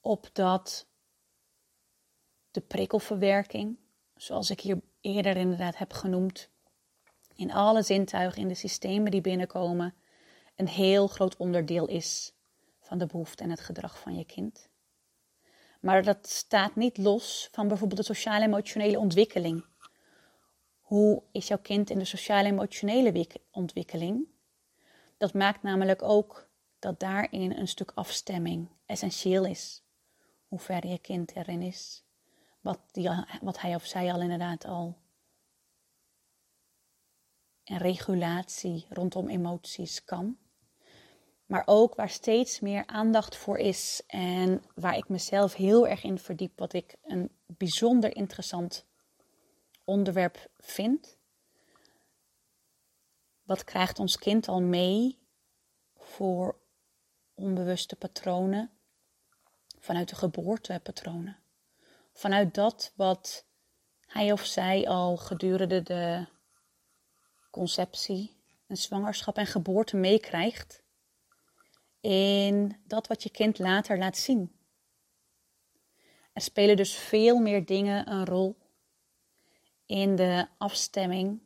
opdat 0.00 0.86
de 2.50 2.60
prikkelverwerking, 2.60 3.78
zoals 4.16 4.50
ik 4.50 4.60
hier 4.60 4.80
eerder 5.00 5.36
inderdaad 5.36 5.76
heb 5.76 5.92
genoemd, 5.92 6.50
in 7.34 7.52
alle 7.52 7.82
zintuigen, 7.82 8.42
in 8.42 8.48
de 8.48 8.54
systemen 8.54 9.10
die 9.10 9.20
binnenkomen, 9.20 9.94
een 10.56 10.68
heel 10.68 11.06
groot 11.06 11.36
onderdeel 11.36 11.86
is 11.86 12.34
van 12.80 12.98
de 12.98 13.06
behoefte 13.06 13.42
en 13.42 13.50
het 13.50 13.60
gedrag 13.60 13.98
van 13.98 14.16
je 14.16 14.24
kind. 14.24 14.68
Maar 15.80 16.02
dat 16.02 16.28
staat 16.28 16.76
niet 16.76 16.98
los 16.98 17.48
van 17.52 17.68
bijvoorbeeld 17.68 18.00
de 18.00 18.14
sociaal-emotionele 18.14 18.98
ontwikkeling. 18.98 19.64
Hoe 20.80 21.22
is 21.32 21.48
jouw 21.48 21.58
kind 21.58 21.90
in 21.90 21.98
de 21.98 22.04
sociaal-emotionele 22.04 23.26
ontwikkeling? 23.50 24.28
Dat 25.16 25.34
maakt 25.34 25.62
namelijk 25.62 26.02
ook 26.02 26.48
dat 26.78 27.00
daarin 27.00 27.52
een 27.52 27.68
stuk 27.68 27.92
afstemming 27.94 28.68
essentieel 28.86 29.44
is. 29.44 29.82
Hoe 30.50 30.58
ver 30.58 30.86
je 30.86 30.98
kind 30.98 31.36
erin 31.36 31.62
is. 31.62 32.04
Wat, 32.60 32.80
die, 32.90 33.10
wat 33.40 33.60
hij 33.60 33.74
of 33.74 33.84
zij 33.84 34.12
al 34.12 34.20
inderdaad 34.20 34.64
al. 34.64 34.96
En 37.64 37.78
regulatie 37.78 38.86
rondom 38.88 39.28
emoties 39.28 40.04
kan. 40.04 40.38
Maar 41.46 41.62
ook 41.66 41.94
waar 41.94 42.08
steeds 42.08 42.60
meer 42.60 42.86
aandacht 42.86 43.36
voor 43.36 43.58
is 43.58 44.02
en 44.06 44.64
waar 44.74 44.96
ik 44.96 45.08
mezelf 45.08 45.54
heel 45.54 45.88
erg 45.88 46.02
in 46.02 46.18
verdiep, 46.18 46.58
wat 46.58 46.72
ik 46.72 46.96
een 47.02 47.30
bijzonder 47.46 48.16
interessant 48.16 48.86
onderwerp 49.84 50.50
vind. 50.58 51.18
Wat 53.42 53.64
krijgt 53.64 53.98
ons 53.98 54.18
kind 54.18 54.48
al 54.48 54.60
mee 54.60 55.18
voor 55.96 56.60
onbewuste 57.34 57.96
patronen 57.96 58.79
vanuit 59.80 60.08
de 60.08 60.16
geboortepatronen? 60.16 61.38
Vanuit 62.12 62.54
dat 62.54 62.92
wat 62.94 63.46
hij 64.06 64.32
of 64.32 64.44
zij 64.44 64.88
al 64.88 65.16
gedurende 65.16 65.82
de 65.82 66.26
conceptie, 67.50 68.38
en 68.70 68.76
zwangerschap 68.76 69.36
en 69.36 69.46
geboorte 69.46 69.96
meekrijgt 69.96 70.82
in 72.00 72.80
dat 72.84 73.06
wat 73.06 73.22
je 73.22 73.30
kind 73.30 73.58
later 73.58 73.98
laat 73.98 74.16
zien. 74.16 74.58
Er 76.32 76.42
spelen 76.42 76.76
dus 76.76 76.94
veel 76.94 77.38
meer 77.38 77.64
dingen 77.66 78.10
een 78.10 78.24
rol 78.24 78.56
in 79.86 80.16
de 80.16 80.48
afstemming 80.58 81.40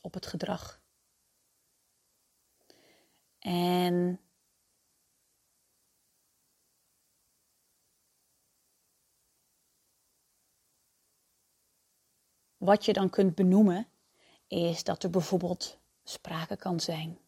op 0.00 0.14
het 0.14 0.26
gedrag. 0.26 0.80
En 3.38 4.20
wat 12.68 12.84
je 12.84 12.92
dan 12.92 13.10
kunt 13.10 13.34
benoemen, 13.34 13.86
is 14.46 14.84
dat 14.84 15.02
er 15.02 15.10
bijvoorbeeld 15.10 15.78
sprake 16.04 16.56
kan 16.56 16.80
zijn 16.80 17.18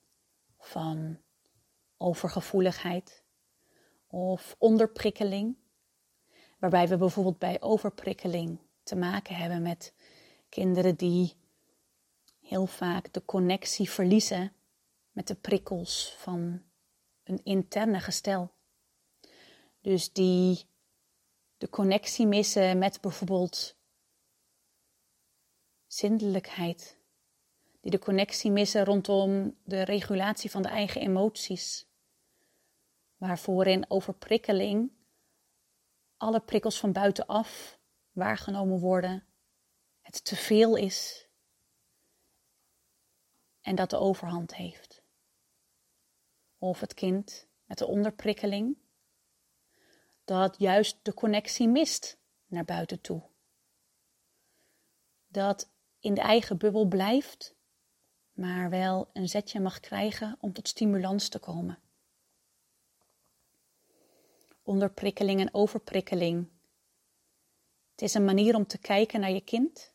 van 0.59 1.19
overgevoeligheid 1.97 3.25
of 4.07 4.57
onderprikkeling. 4.59 5.57
Waarbij 6.59 6.89
we 6.89 6.97
bijvoorbeeld 6.97 7.39
bij 7.39 7.61
overprikkeling 7.61 8.59
te 8.83 8.97
maken 8.97 9.35
hebben 9.35 9.63
met 9.63 9.95
kinderen 10.49 10.97
die 10.97 11.35
heel 12.41 12.67
vaak 12.67 13.13
de 13.13 13.25
connectie 13.25 13.91
verliezen 13.91 14.53
met 15.11 15.27
de 15.27 15.35
prikkels 15.35 16.15
van 16.19 16.63
een 17.25 17.41
interne 17.45 18.01
gestel. 18.01 18.51
Dus 19.81 20.13
die 20.13 20.67
de 21.59 21.69
connectie 21.69 22.27
missen 22.27 22.79
met 22.79 23.01
bijvoorbeeld 23.01 23.79
zindelijkheid. 25.93 26.99
Die 27.81 27.91
de 27.91 27.99
connectie 27.99 28.51
missen 28.51 28.85
rondom 28.85 29.57
de 29.65 29.83
regulatie 29.83 30.51
van 30.51 30.63
de 30.63 30.69
eigen 30.69 31.01
emoties 31.01 31.89
waarvoor 33.17 33.67
in 33.67 33.91
overprikkeling 33.91 34.93
alle 36.17 36.41
prikkels 36.41 36.81
van 36.81 36.93
buitenaf 36.93 37.79
waargenomen 38.13 38.79
worden, 38.79 39.27
het 40.01 40.25
te 40.25 40.37
veel 40.37 40.77
is 40.77 41.29
en 43.61 43.75
dat 43.75 43.91
de 43.91 43.97
overhand 43.97 44.55
heeft. 44.55 45.03
Of 46.59 46.81
het 46.81 46.95
kind 46.95 47.49
met 47.65 47.79
de 47.79 47.87
onderprikkeling, 47.87 48.79
dat 50.25 50.59
juist 50.59 50.99
de 51.03 51.15
connectie 51.15 51.69
mist 51.69 52.19
naar 52.47 52.65
buiten 52.65 53.01
toe. 53.01 53.23
Dat 55.29 55.71
in 56.01 56.15
de 56.15 56.21
eigen 56.21 56.59
bubbel 56.59 56.87
blijft, 56.87 57.55
maar 58.33 58.71
wel 58.71 59.11
een 59.13 59.29
zetje 59.29 59.61
mag 59.61 59.81
krijgen 59.81 60.37
om 60.41 60.53
tot 60.53 60.69
stimulans 60.69 61.29
te 61.29 61.39
komen 61.39 61.79
onderprikkeling 64.71 65.41
en 65.41 65.55
overprikkeling. 65.55 66.49
Het 67.91 68.03
is 68.03 68.15
een 68.15 68.25
manier 68.25 68.55
om 68.55 68.67
te 68.67 68.79
kijken 68.79 69.21
naar 69.21 69.31
je 69.31 69.41
kind. 69.41 69.93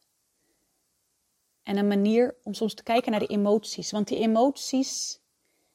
En 1.64 1.78
een 1.78 1.88
manier 1.88 2.36
om 2.44 2.54
soms 2.54 2.74
te 2.74 2.84
kijken 2.84 3.12
naar 3.12 3.20
de 3.20 3.28
emoties. 3.28 3.92
Want 3.92 4.08
die 4.08 4.20
emoties 4.20 5.20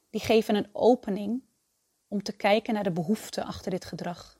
die 0.09 0.21
geven 0.21 0.55
een 0.55 0.69
opening 0.71 1.43
om 2.07 2.23
te 2.23 2.31
kijken 2.31 2.73
naar 2.73 2.83
de 2.83 2.91
behoefte 2.91 3.43
achter 3.43 3.71
dit 3.71 3.85
gedrag. 3.85 4.39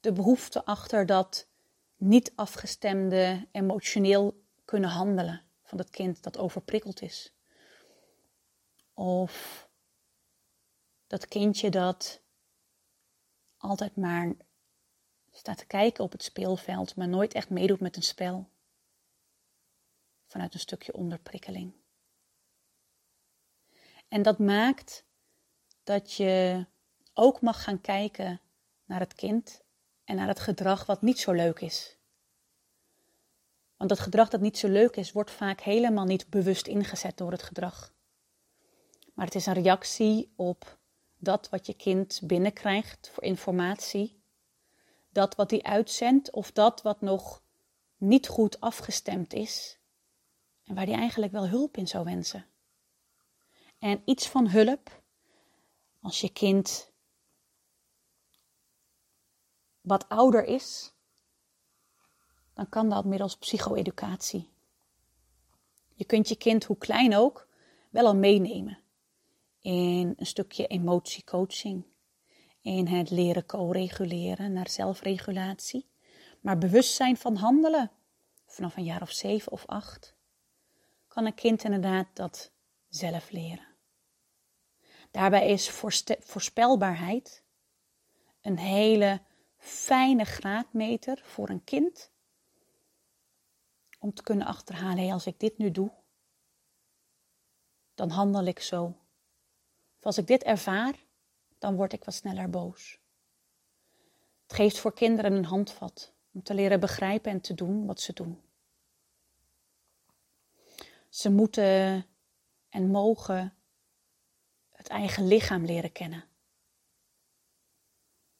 De 0.00 0.12
behoefte 0.12 0.64
achter 0.64 1.06
dat 1.06 1.46
niet 1.96 2.32
afgestemde 2.34 3.48
emotioneel 3.52 4.44
kunnen 4.66 4.90
handelen 4.90 5.42
van 5.62 5.78
het 5.78 5.90
kind 5.90 6.22
dat 6.22 6.38
overprikkeld 6.38 7.02
is. 7.02 7.32
Of 8.94 9.68
dat 11.06 11.26
kindje 11.26 11.70
dat 11.70 12.20
altijd 13.56 13.96
maar 13.96 14.32
staat 15.30 15.58
te 15.58 15.66
kijken 15.66 16.04
op 16.04 16.12
het 16.12 16.22
speelveld, 16.22 16.96
maar 16.96 17.08
nooit 17.08 17.34
echt 17.34 17.50
meedoet 17.50 17.80
met 17.80 17.96
een 17.96 18.02
spel. 18.02 18.48
Vanuit 20.26 20.54
een 20.54 20.60
stukje 20.60 20.92
onderprikkeling. 20.92 21.74
En 24.08 24.22
dat 24.22 24.38
maakt 24.38 25.04
dat 25.84 26.12
je 26.12 26.66
ook 27.14 27.40
mag 27.40 27.62
gaan 27.62 27.80
kijken 27.80 28.40
naar 28.84 29.00
het 29.00 29.14
kind 29.14 29.62
en 30.04 30.16
naar 30.16 30.28
het 30.28 30.40
gedrag 30.40 30.86
wat 30.86 31.02
niet 31.02 31.18
zo 31.18 31.32
leuk 31.32 31.60
is. 31.60 31.95
Want 33.76 33.90
dat 33.90 34.00
gedrag 34.00 34.28
dat 34.28 34.40
niet 34.40 34.58
zo 34.58 34.68
leuk 34.68 34.96
is, 34.96 35.12
wordt 35.12 35.30
vaak 35.30 35.60
helemaal 35.60 36.04
niet 36.04 36.30
bewust 36.30 36.66
ingezet 36.66 37.16
door 37.16 37.30
het 37.30 37.42
gedrag. 37.42 37.94
Maar 39.14 39.24
het 39.24 39.34
is 39.34 39.46
een 39.46 39.54
reactie 39.54 40.32
op 40.36 40.78
dat 41.18 41.48
wat 41.48 41.66
je 41.66 41.74
kind 41.74 42.20
binnenkrijgt 42.22 43.10
voor 43.12 43.22
informatie, 43.22 44.20
dat 45.10 45.34
wat 45.34 45.50
hij 45.50 45.62
uitzendt 45.62 46.30
of 46.30 46.52
dat 46.52 46.82
wat 46.82 47.00
nog 47.00 47.42
niet 47.96 48.28
goed 48.28 48.60
afgestemd 48.60 49.32
is 49.32 49.78
en 50.64 50.74
waar 50.74 50.86
hij 50.86 50.94
eigenlijk 50.94 51.32
wel 51.32 51.48
hulp 51.48 51.76
in 51.76 51.88
zou 51.88 52.04
wensen. 52.04 52.46
En 53.78 54.02
iets 54.04 54.28
van 54.28 54.48
hulp 54.48 55.02
Als 56.00 56.20
je 56.20 56.32
kind 56.32 56.92
wat 59.80 60.08
ouder 60.08 60.44
is, 60.44 60.92
dan 62.56 62.68
kan 62.68 62.88
dat 62.88 63.04
middels 63.04 63.36
psycho-educatie. 63.36 64.48
Je 65.94 66.04
kunt 66.04 66.28
je 66.28 66.36
kind, 66.36 66.64
hoe 66.64 66.78
klein 66.78 67.16
ook, 67.16 67.48
wel 67.90 68.06
al 68.06 68.16
meenemen 68.16 68.78
in 69.60 70.14
een 70.16 70.26
stukje 70.26 70.66
emotiecoaching, 70.66 71.84
in 72.60 72.86
het 72.86 73.10
leren 73.10 73.46
co-reguleren 73.46 74.52
naar 74.52 74.68
zelfregulatie, 74.68 75.86
maar 76.40 76.58
bewustzijn 76.58 77.16
van 77.16 77.36
handelen 77.36 77.90
vanaf 78.46 78.76
een 78.76 78.84
jaar 78.84 79.02
of 79.02 79.10
zeven 79.10 79.52
of 79.52 79.66
acht 79.66 80.14
kan 81.08 81.26
een 81.26 81.34
kind 81.34 81.64
inderdaad 81.64 82.06
dat 82.12 82.50
zelf 82.88 83.30
leren. 83.30 83.66
Daarbij 85.10 85.48
is 85.48 85.70
voorspelbaarheid 86.20 87.42
een 88.40 88.58
hele 88.58 89.20
fijne 89.56 90.24
graadmeter 90.24 91.20
voor 91.24 91.48
een 91.48 91.64
kind 91.64 92.10
om 94.06 94.14
te 94.14 94.22
kunnen 94.22 94.46
achterhalen, 94.46 94.98
hey, 94.98 95.12
als 95.12 95.26
ik 95.26 95.40
dit 95.40 95.58
nu 95.58 95.70
doe, 95.70 95.90
dan 97.94 98.10
handel 98.10 98.44
ik 98.44 98.60
zo. 98.60 98.84
Of 99.98 100.02
als 100.02 100.18
ik 100.18 100.26
dit 100.26 100.42
ervaar, 100.42 100.94
dan 101.58 101.76
word 101.76 101.92
ik 101.92 102.04
wat 102.04 102.14
sneller 102.14 102.50
boos. 102.50 102.98
Het 104.42 104.56
geeft 104.56 104.78
voor 104.78 104.92
kinderen 104.94 105.32
een 105.32 105.44
handvat 105.44 106.12
om 106.32 106.42
te 106.42 106.54
leren 106.54 106.80
begrijpen 106.80 107.32
en 107.32 107.40
te 107.40 107.54
doen 107.54 107.86
wat 107.86 108.00
ze 108.00 108.12
doen. 108.12 108.40
Ze 111.08 111.30
moeten 111.30 112.06
en 112.68 112.90
mogen 112.90 113.54
het 114.72 114.88
eigen 114.88 115.26
lichaam 115.26 115.64
leren 115.64 115.92
kennen. 115.92 116.24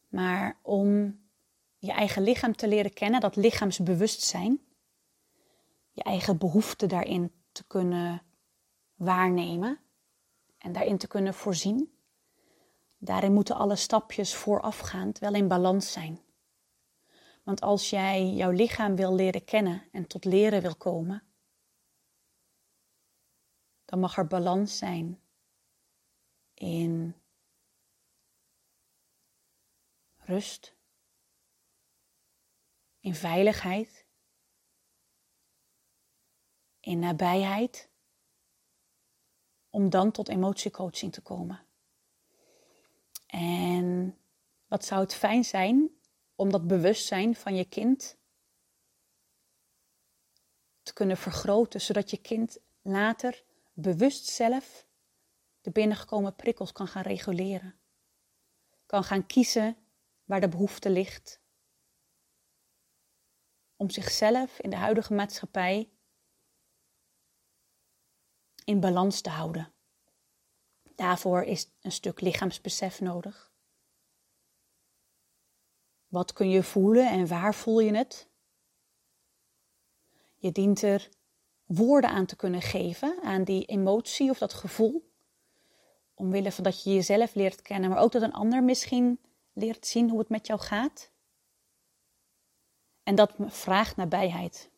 Maar 0.09 0.59
om 0.63 1.21
je 1.79 1.93
eigen 1.93 2.23
lichaam 2.23 2.57
te 2.57 2.69
leren 2.69 2.93
kennen, 2.93 3.21
dat 3.21 3.37
lichaamsbewustzijn, 3.37 4.66
je 5.97 6.03
eigen 6.03 6.39
behoefte 6.39 6.87
daarin 6.87 7.33
te 7.53 7.67
kunnen 7.67 8.23
waarnemen 8.95 9.81
en 10.59 10.73
daarin 10.73 10.99
te 10.99 11.07
kunnen 11.07 11.35
voorzien. 11.35 11.99
Daarin 12.99 13.33
moeten 13.33 13.57
alle 13.57 13.77
stapjes 13.77 14.35
voorafgaand 14.35 15.19
wel 15.19 15.35
in 15.35 15.49
balans 15.49 15.93
zijn. 15.93 16.21
Want 17.43 17.61
als 17.61 17.91
jij 17.91 18.33
jouw 18.33 18.51
lichaam 18.51 18.97
wil 18.97 19.15
leren 19.15 19.45
kennen 19.45 19.89
en 19.93 20.07
tot 20.07 20.25
leren 20.25 20.63
wil 20.63 20.77
komen, 20.77 21.23
dan 23.85 24.01
mag 24.01 24.17
er 24.17 24.27
balans 24.27 24.79
zijn 24.79 25.21
in 26.55 27.15
rust, 30.17 30.77
in 33.01 33.15
veiligheid, 33.15 34.06
in 36.87 36.99
nabijheid, 36.99 37.89
om 39.71 39.91
dan 39.91 40.11
tot 40.11 40.29
emotiecoaching 40.29 41.13
te 41.13 41.21
komen. 41.21 41.67
En 43.27 44.19
wat 44.67 44.85
zou 44.85 45.01
het 45.01 45.15
fijn 45.15 45.45
zijn 45.45 45.91
om 46.35 46.51
dat 46.51 46.67
bewustzijn 46.67 47.37
van 47.37 47.55
je 47.55 47.65
kind 47.65 48.19
te 50.83 50.93
kunnen 50.93 51.17
vergroten, 51.17 51.81
zodat 51.81 52.11
je 52.11 52.17
kind 52.17 52.59
later 52.83 53.45
bewust 53.73 54.27
zelf 54.27 54.87
de 55.61 55.71
binnengekomen 55.71 56.35
prikkels 56.35 56.73
kan 56.73 56.89
gaan 56.89 57.03
reguleren. 57.03 57.79
Kan 58.87 59.05
gaan 59.05 59.27
kiezen 59.27 59.77
waar 60.25 60.41
de 60.41 60.49
behoefte 60.49 60.91
ligt. 60.91 61.41
Om 63.77 63.91
zichzelf 63.91 64.59
in 64.59 64.71
de 64.71 64.77
huidige 64.77 65.15
maatschappij 65.15 65.91
in 68.67 68.81
balans 68.81 69.21
te 69.21 69.31
houden. 69.31 69.73
Daarvoor 70.95 71.43
is 71.43 71.71
een 71.81 71.93
stuk 71.93 72.21
lichaamsbesef 72.21 73.01
nodig. 73.01 73.53
Wat 76.07 76.33
kun 76.33 76.51
je 76.51 76.63
voelen 76.63 77.11
en 77.11 77.27
waar 77.27 77.55
voel 77.55 77.81
je 77.81 77.95
het? 77.95 78.29
Je 80.37 80.53
dient 80.53 80.83
er 80.83 81.09
woorden 81.65 82.11
aan 82.11 82.27
te 82.27 82.37
kunnen 82.37 82.63
geven, 82.63 83.19
aan 83.23 83.45
die 83.45 83.65
emotie 83.65 84.31
of 84.31 84.39
dat 84.39 84.53
gevoel. 84.53 85.11
Omwille 86.15 86.53
van 86.53 86.65
dat 86.65 86.83
je 86.83 86.95
jezelf 86.95 87.35
leert 87.35 87.63
kennen, 87.63 87.91
maar 87.91 87.99
ook 87.99 88.13
dat 88.13 88.23
een 88.23 88.33
ander 88.33 88.63
misschien 88.63 89.21
leert 89.53 89.87
zien 89.87 90.11
hoe 90.11 90.19
het 90.19 90.29
met 90.29 90.47
jou 90.47 90.61
gaat. 90.61 91.11
En 93.03 93.15
dat 93.15 93.35
vraagt 93.39 93.97
nabijheid. 93.97 94.71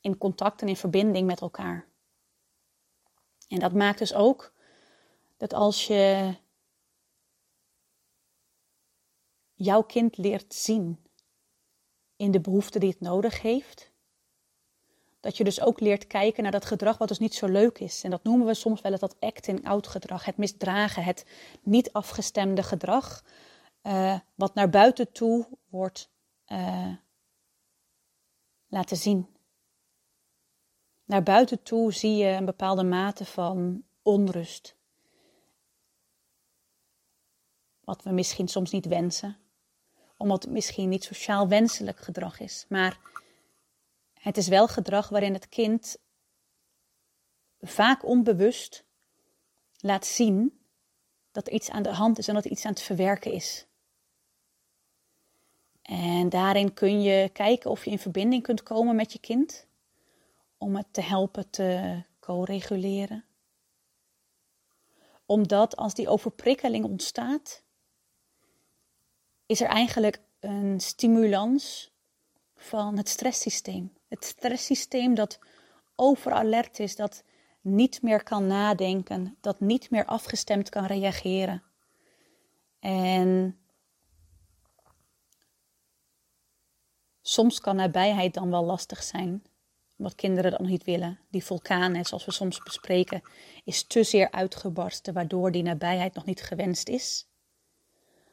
In 0.00 0.18
contact 0.18 0.62
en 0.62 0.68
in 0.68 0.76
verbinding 0.76 1.26
met 1.26 1.40
elkaar. 1.40 1.92
En 3.54 3.60
dat 3.60 3.72
maakt 3.72 3.98
dus 3.98 4.14
ook 4.14 4.52
dat 5.36 5.52
als 5.52 5.86
je 5.86 6.34
jouw 9.54 9.82
kind 9.82 10.16
leert 10.16 10.54
zien 10.54 11.04
in 12.16 12.30
de 12.30 12.40
behoefte 12.40 12.78
die 12.78 12.90
het 12.90 13.00
nodig 13.00 13.42
heeft, 13.42 13.92
dat 15.20 15.36
je 15.36 15.44
dus 15.44 15.60
ook 15.60 15.80
leert 15.80 16.06
kijken 16.06 16.42
naar 16.42 16.52
dat 16.52 16.64
gedrag 16.64 16.98
wat 16.98 17.08
dus 17.08 17.18
niet 17.18 17.34
zo 17.34 17.46
leuk 17.46 17.78
is. 17.78 18.02
En 18.02 18.10
dat 18.10 18.24
noemen 18.24 18.46
we 18.46 18.54
soms 18.54 18.80
wel 18.80 18.92
het 18.92 19.00
dat 19.00 19.20
acting-out 19.20 19.86
gedrag, 19.86 20.24
het 20.24 20.36
misdragen, 20.36 21.04
het 21.04 21.26
niet 21.62 21.92
afgestemde 21.92 22.62
gedrag, 22.62 23.24
uh, 23.82 24.18
wat 24.34 24.54
naar 24.54 24.70
buiten 24.70 25.12
toe 25.12 25.48
wordt 25.68 26.10
uh, 26.46 26.94
laten 28.68 28.96
zien. 28.96 29.33
Naar 31.04 31.22
buiten 31.22 31.62
toe 31.62 31.92
zie 31.92 32.16
je 32.16 32.28
een 32.28 32.44
bepaalde 32.44 32.82
mate 32.82 33.24
van 33.24 33.82
onrust. 34.02 34.76
Wat 37.80 38.02
we 38.02 38.10
misschien 38.10 38.48
soms 38.48 38.70
niet 38.70 38.86
wensen, 38.86 39.36
omdat 40.16 40.42
het 40.42 40.52
misschien 40.52 40.88
niet 40.88 41.04
sociaal 41.04 41.48
wenselijk 41.48 41.98
gedrag 41.98 42.40
is. 42.40 42.64
Maar 42.68 42.98
het 44.14 44.36
is 44.36 44.48
wel 44.48 44.68
gedrag 44.68 45.08
waarin 45.08 45.32
het 45.32 45.48
kind 45.48 45.96
vaak 47.60 48.04
onbewust 48.04 48.84
laat 49.78 50.06
zien 50.06 50.58
dat 51.32 51.46
er 51.46 51.52
iets 51.52 51.70
aan 51.70 51.82
de 51.82 51.92
hand 51.92 52.18
is 52.18 52.28
en 52.28 52.34
dat 52.34 52.44
er 52.44 52.50
iets 52.50 52.64
aan 52.64 52.72
het 52.72 52.82
verwerken 52.82 53.32
is. 53.32 53.66
En 55.82 56.28
daarin 56.28 56.74
kun 56.74 57.02
je 57.02 57.28
kijken 57.28 57.70
of 57.70 57.84
je 57.84 57.90
in 57.90 57.98
verbinding 57.98 58.42
kunt 58.42 58.62
komen 58.62 58.96
met 58.96 59.12
je 59.12 59.18
kind 59.18 59.66
om 60.64 60.76
het 60.76 60.86
te 60.90 61.00
helpen 61.00 61.50
te 61.50 62.02
co-reguleren. 62.20 63.24
Omdat 65.26 65.76
als 65.76 65.94
die 65.94 66.08
overprikkeling 66.08 66.84
ontstaat, 66.84 67.62
is 69.46 69.60
er 69.60 69.68
eigenlijk 69.68 70.20
een 70.40 70.80
stimulans 70.80 71.92
van 72.56 72.96
het 72.96 73.08
stresssysteem. 73.08 73.92
Het 74.08 74.24
stresssysteem 74.24 75.14
dat 75.14 75.38
overalert 75.94 76.78
is, 76.78 76.96
dat 76.96 77.24
niet 77.60 78.02
meer 78.02 78.22
kan 78.22 78.46
nadenken, 78.46 79.36
dat 79.40 79.60
niet 79.60 79.90
meer 79.90 80.04
afgestemd 80.04 80.68
kan 80.68 80.84
reageren. 80.84 81.62
En 82.78 83.58
soms 87.20 87.60
kan 87.60 87.76
nabijheid 87.76 88.34
dan 88.34 88.50
wel 88.50 88.64
lastig 88.64 89.02
zijn, 89.02 89.44
wat 89.96 90.14
kinderen 90.14 90.50
dan 90.50 90.66
niet 90.66 90.84
willen. 90.84 91.18
Die 91.30 91.44
vulkaan, 91.44 92.04
zoals 92.04 92.24
we 92.24 92.32
soms 92.32 92.58
bespreken, 92.58 93.22
is 93.64 93.84
te 93.86 94.02
zeer 94.02 94.30
uitgebarsten, 94.30 95.14
waardoor 95.14 95.52
die 95.52 95.62
nabijheid 95.62 96.14
nog 96.14 96.24
niet 96.24 96.42
gewenst 96.42 96.88
is. 96.88 97.28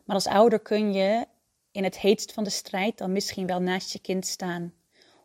Maar 0.03 0.15
als 0.15 0.27
ouder 0.27 0.59
kun 0.59 0.93
je 0.93 1.27
in 1.71 1.83
het 1.83 1.99
heetst 1.99 2.33
van 2.33 2.43
de 2.43 2.49
strijd 2.49 2.97
dan 2.97 3.11
misschien 3.11 3.47
wel 3.47 3.61
naast 3.61 3.91
je 3.91 3.99
kind 3.99 4.25
staan. 4.25 4.73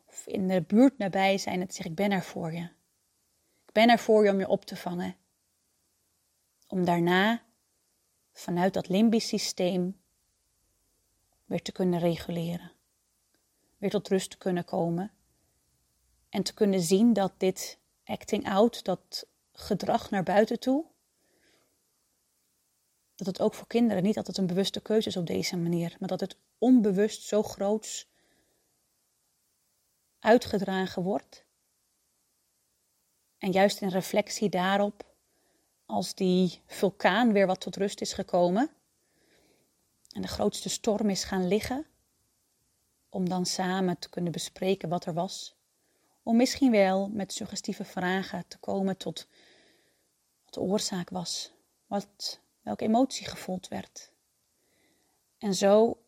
Of 0.07 0.27
in 0.27 0.49
de 0.49 0.63
buurt 0.63 0.99
nabij 0.99 1.39
zijn 1.39 1.61
en 1.61 1.67
zeggen: 1.67 1.91
Ik 1.91 1.97
ben 1.97 2.13
er 2.13 2.23
voor 2.23 2.53
je. 2.53 2.63
Ik 3.67 3.73
ben 3.73 3.89
er 3.89 3.99
voor 3.99 4.25
je 4.25 4.31
om 4.31 4.39
je 4.39 4.49
op 4.49 4.65
te 4.65 4.77
vangen. 4.77 5.17
Om 6.69 6.85
daarna 6.85 7.43
vanuit 8.33 8.75
dat 8.75 8.89
limbisch 8.89 9.29
systeem 9.29 10.01
weer 11.45 11.63
te 11.63 11.73
kunnen 11.73 12.01
reguleren. 12.01 12.73
Weer 13.79 13.91
tot 13.91 14.09
rust 14.09 14.31
te 14.31 14.39
kunnen 14.39 14.65
komen. 14.65 15.11
En 16.37 16.43
te 16.43 16.55
kunnen 16.55 16.81
zien 16.81 17.13
dat 17.13 17.33
dit 17.37 17.79
acting 18.05 18.49
out, 18.49 18.85
dat 18.85 19.27
gedrag 19.53 20.11
naar 20.11 20.23
buiten 20.23 20.61
toe, 20.61 20.85
dat 23.15 23.27
het 23.27 23.41
ook 23.41 23.55
voor 23.55 23.67
kinderen 23.67 24.03
niet 24.03 24.17
altijd 24.17 24.37
een 24.37 24.47
bewuste 24.47 24.81
keuze 24.81 25.09
is 25.09 25.17
op 25.17 25.27
deze 25.27 25.57
manier, 25.57 25.97
maar 25.99 26.09
dat 26.09 26.21
het 26.21 26.37
onbewust 26.59 27.23
zo 27.23 27.43
groots 27.43 28.09
uitgedragen 30.19 31.03
wordt. 31.03 31.45
En 33.39 33.51
juist 33.51 33.81
in 33.81 33.89
reflectie 33.89 34.49
daarop 34.49 35.15
als 35.87 36.15
die 36.15 36.63
vulkaan 36.67 37.33
weer 37.33 37.47
wat 37.47 37.61
tot 37.61 37.77
rust 37.77 38.01
is 38.01 38.13
gekomen 38.13 38.71
en 40.13 40.23
de 40.23 40.29
grootste 40.29 40.69
storm 40.69 41.11
is 41.11 41.25
gaan 41.25 41.49
liggen, 41.49 41.87
om 43.09 43.29
dan 43.29 43.47
samen 43.47 43.99
te 43.99 44.09
kunnen 44.09 44.33
bespreken 44.33 44.89
wat 44.89 45.05
er 45.05 45.15
was. 45.15 45.56
Om 46.27 46.37
misschien 46.37 46.71
wel 46.71 47.09
met 47.09 47.33
suggestieve 47.33 47.85
vragen 47.85 48.45
te 48.49 48.59
komen 48.59 48.97
tot 48.97 49.29
wat 50.45 50.55
de 50.55 50.61
oorzaak 50.61 51.11
was, 51.11 51.53
wat, 51.87 52.41
welke 52.63 52.85
emotie 52.85 53.27
gevoeld 53.27 53.69
werd. 53.69 54.13
En 55.39 55.55
zo 55.55 55.99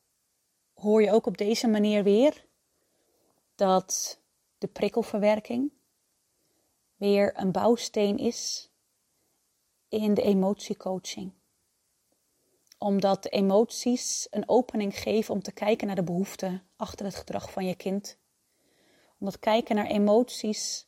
hoor 0.75 1.03
je 1.03 1.13
ook 1.13 1.27
op 1.27 1.39
deze 1.39 1.69
manier 1.69 2.03
weer 2.03 2.47
dat 3.55 4.21
de 4.59 4.67
prikkelverwerking 4.67 5.73
weer 6.97 7.39
een 7.39 7.53
bouwsteen 7.53 8.19
is 8.19 8.71
in 9.89 10.15
de 10.15 10.23
emotiecoaching. 10.23 11.33
Omdat 12.79 13.27
emoties 13.27 14.27
een 14.31 14.49
opening 14.49 14.99
geven 14.99 15.35
om 15.35 15.43
te 15.43 15.53
kijken 15.53 15.87
naar 15.87 15.97
de 15.97 16.03
behoeften 16.03 16.63
achter 16.77 17.07
het 17.07 17.15
gedrag 17.15 17.51
van 17.51 17.67
je 17.67 17.75
kind. 17.75 18.19
Omdat 19.19 19.39
kijken 19.39 19.77
naar 19.77 19.87
emoties 19.87 20.87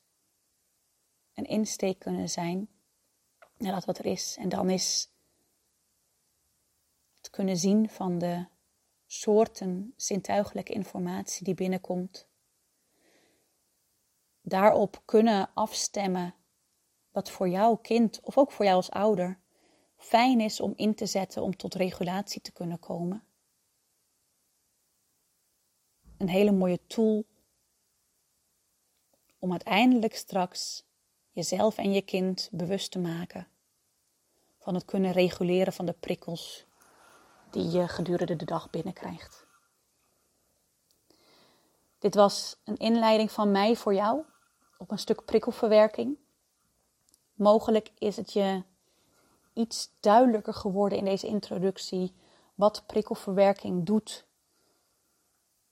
een 1.35 1.45
insteek 1.45 1.99
kunnen 1.99 2.29
zijn 2.29 2.69
naar 3.57 3.73
dat 3.73 3.85
wat 3.85 3.99
er 3.99 4.07
is. 4.07 4.37
En 4.39 4.49
dan 4.49 4.71
is 4.71 5.11
het 7.17 7.31
kunnen 7.31 7.57
zien 7.57 7.89
van 7.89 8.19
de 8.19 8.47
soorten 9.07 9.93
zintuigelijke 9.97 10.73
informatie 10.73 11.45
die 11.45 11.55
binnenkomt. 11.55 12.29
Daarop 14.41 15.03
kunnen 15.05 15.51
afstemmen 15.55 16.35
wat 17.11 17.31
voor 17.31 17.49
jouw 17.49 17.77
kind 17.77 18.21
of 18.21 18.39
ook 18.39 18.53
voor 18.53 18.65
jou 18.65 18.77
als 18.77 18.91
ouder 18.91 19.39
fijn 19.97 20.41
is 20.41 20.61
om 20.61 20.73
in 20.77 20.95
te 20.95 21.07
zetten 21.07 21.43
om 21.43 21.57
tot 21.57 21.75
regulatie 21.75 22.41
te 22.41 22.53
kunnen 22.53 22.79
komen. 22.79 23.25
Een 26.17 26.29
hele 26.29 26.53
mooie 26.53 26.87
tool 26.87 27.25
om 29.41 29.51
uiteindelijk 29.51 30.17
straks 30.17 30.85
jezelf 31.31 31.79
en 31.79 31.93
je 31.93 32.03
kind 32.03 32.49
bewust 32.53 32.91
te 32.91 32.99
maken 32.99 33.49
van 34.59 34.75
het 34.75 34.85
kunnen 34.85 35.13
reguleren 35.13 35.73
van 35.73 35.87
de 35.87 35.93
prikkels 35.93 36.65
die 37.51 37.71
je 37.71 37.89
gedurende 37.89 38.37
de 38.37 38.45
dag 38.45 38.71
binnenkrijgt. 38.71 39.47
Dit 41.99 42.15
was 42.15 42.57
een 42.65 42.77
inleiding 42.77 43.31
van 43.31 43.51
mij 43.51 43.77
voor 43.77 43.95
jou 43.95 44.25
op 44.79 44.91
een 44.91 44.99
stuk 44.99 45.25
prikkelverwerking. 45.25 46.19
Mogelijk 47.35 47.91
is 47.99 48.17
het 48.17 48.33
je 48.33 48.63
iets 49.53 49.91
duidelijker 50.01 50.55
geworden 50.55 50.99
in 50.99 51.05
deze 51.05 51.27
introductie 51.27 52.15
wat 52.55 52.83
prikkelverwerking 52.87 53.87
doet 53.87 54.27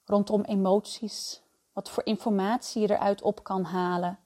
rondom 0.05 0.43
emoties, 0.43 1.43
wat 1.79 1.91
voor 1.91 2.05
informatie 2.07 2.83
je 2.83 2.91
eruit 2.91 3.23
op 3.23 3.45
kan 3.45 3.65
halen. 3.65 4.19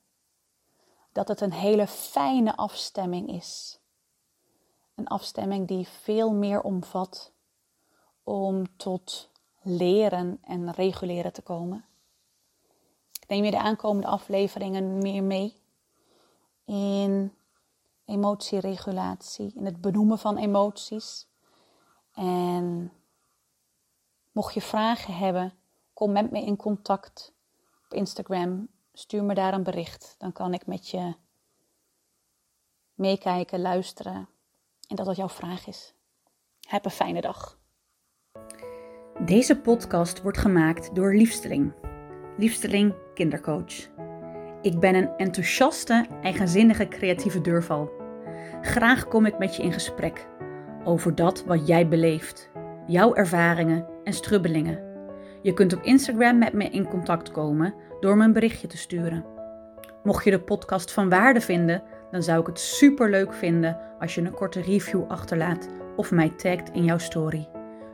Dat 1.12 1.28
het 1.28 1.40
een 1.40 1.52
hele 1.52 1.86
fijne 1.86 2.56
afstemming 2.56 3.28
is. 3.28 3.80
Een 4.94 5.08
afstemming 5.08 5.68
die 5.68 5.88
veel 5.88 6.32
meer 6.32 6.62
omvat 6.62 7.32
om 8.22 8.76
tot 8.76 9.30
leren 9.62 10.38
en 10.42 10.70
reguleren 10.70 11.32
te 11.32 11.42
komen. 11.42 11.84
Ik 13.20 13.28
neem 13.28 13.44
je 13.44 13.50
de 13.50 13.58
aankomende 13.58 14.08
afleveringen 14.08 14.98
meer 14.98 15.22
mee 15.22 15.60
in 16.64 17.34
emotieregulatie, 18.04 19.52
in 19.54 19.64
het 19.64 19.80
benoemen 19.80 20.18
van 20.18 20.36
emoties. 20.36 21.26
En 22.14 22.92
mocht 24.30 24.54
je 24.54 24.62
vragen 24.62 25.14
hebben, 25.14 25.52
kom 25.92 26.12
met 26.12 26.30
me 26.30 26.40
in 26.44 26.56
contact 26.56 27.32
Instagram. 27.92 28.68
Stuur 28.92 29.24
me 29.24 29.34
daar 29.34 29.54
een 29.54 29.62
bericht. 29.62 30.14
Dan 30.18 30.32
kan 30.32 30.54
ik 30.54 30.66
met 30.66 30.88
je 30.88 31.14
meekijken, 32.94 33.60
luisteren 33.60 34.28
en 34.88 34.96
dat 34.96 35.06
wat 35.06 35.16
jouw 35.16 35.28
vraag 35.28 35.66
is. 35.66 35.94
Heb 36.68 36.84
een 36.84 36.90
fijne 36.90 37.20
dag. 37.20 37.58
Deze 39.24 39.60
podcast 39.60 40.22
wordt 40.22 40.38
gemaakt 40.38 40.94
door 40.94 41.14
Liefsteling. 41.14 41.74
Liefsteling 42.36 42.94
Kindercoach. 43.14 43.90
Ik 44.62 44.80
ben 44.80 44.94
een 44.94 45.16
enthousiaste, 45.16 46.06
eigenzinnige, 46.22 46.88
creatieve 46.88 47.40
deurval. 47.40 47.90
Graag 48.60 49.08
kom 49.08 49.26
ik 49.26 49.38
met 49.38 49.56
je 49.56 49.62
in 49.62 49.72
gesprek 49.72 50.28
over 50.84 51.14
dat 51.14 51.44
wat 51.44 51.66
jij 51.66 51.88
beleeft, 51.88 52.50
jouw 52.86 53.14
ervaringen 53.14 53.88
en 54.04 54.12
strubbelingen. 54.12 54.91
Je 55.42 55.52
kunt 55.52 55.72
op 55.72 55.82
Instagram 55.82 56.38
met 56.38 56.52
me 56.52 56.64
in 56.64 56.88
contact 56.88 57.30
komen 57.30 57.74
door 58.00 58.16
me 58.16 58.24
een 58.24 58.32
berichtje 58.32 58.66
te 58.66 58.76
sturen. 58.76 59.24
Mocht 60.02 60.24
je 60.24 60.30
de 60.30 60.40
podcast 60.40 60.92
van 60.92 61.08
waarde 61.08 61.40
vinden, 61.40 61.82
dan 62.10 62.22
zou 62.22 62.40
ik 62.40 62.46
het 62.46 62.58
super 62.58 63.10
leuk 63.10 63.32
vinden 63.32 63.78
als 63.98 64.14
je 64.14 64.20
een 64.20 64.34
korte 64.34 64.60
review 64.60 65.04
achterlaat 65.08 65.68
of 65.96 66.10
mij 66.10 66.28
tagt 66.28 66.70
in 66.72 66.84
jouw 66.84 66.98
story. 66.98 67.48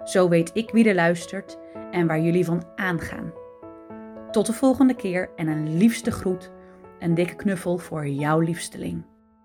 Zo 0.05 0.29
weet 0.29 0.51
ik 0.55 0.71
wie 0.71 0.89
er 0.89 0.95
luistert 0.95 1.59
en 1.91 2.07
waar 2.07 2.21
jullie 2.21 2.45
van 2.45 2.63
aangaan. 2.77 3.33
Tot 4.31 4.47
de 4.47 4.53
volgende 4.53 4.95
keer 4.95 5.31
en 5.37 5.49
een 5.49 5.77
liefste 5.77 6.11
groet, 6.11 6.51
een 6.99 7.15
dikke 7.15 7.35
knuffel 7.35 7.79
voor 7.79 8.07
jouw 8.07 8.41
liefsteling. 8.41 9.05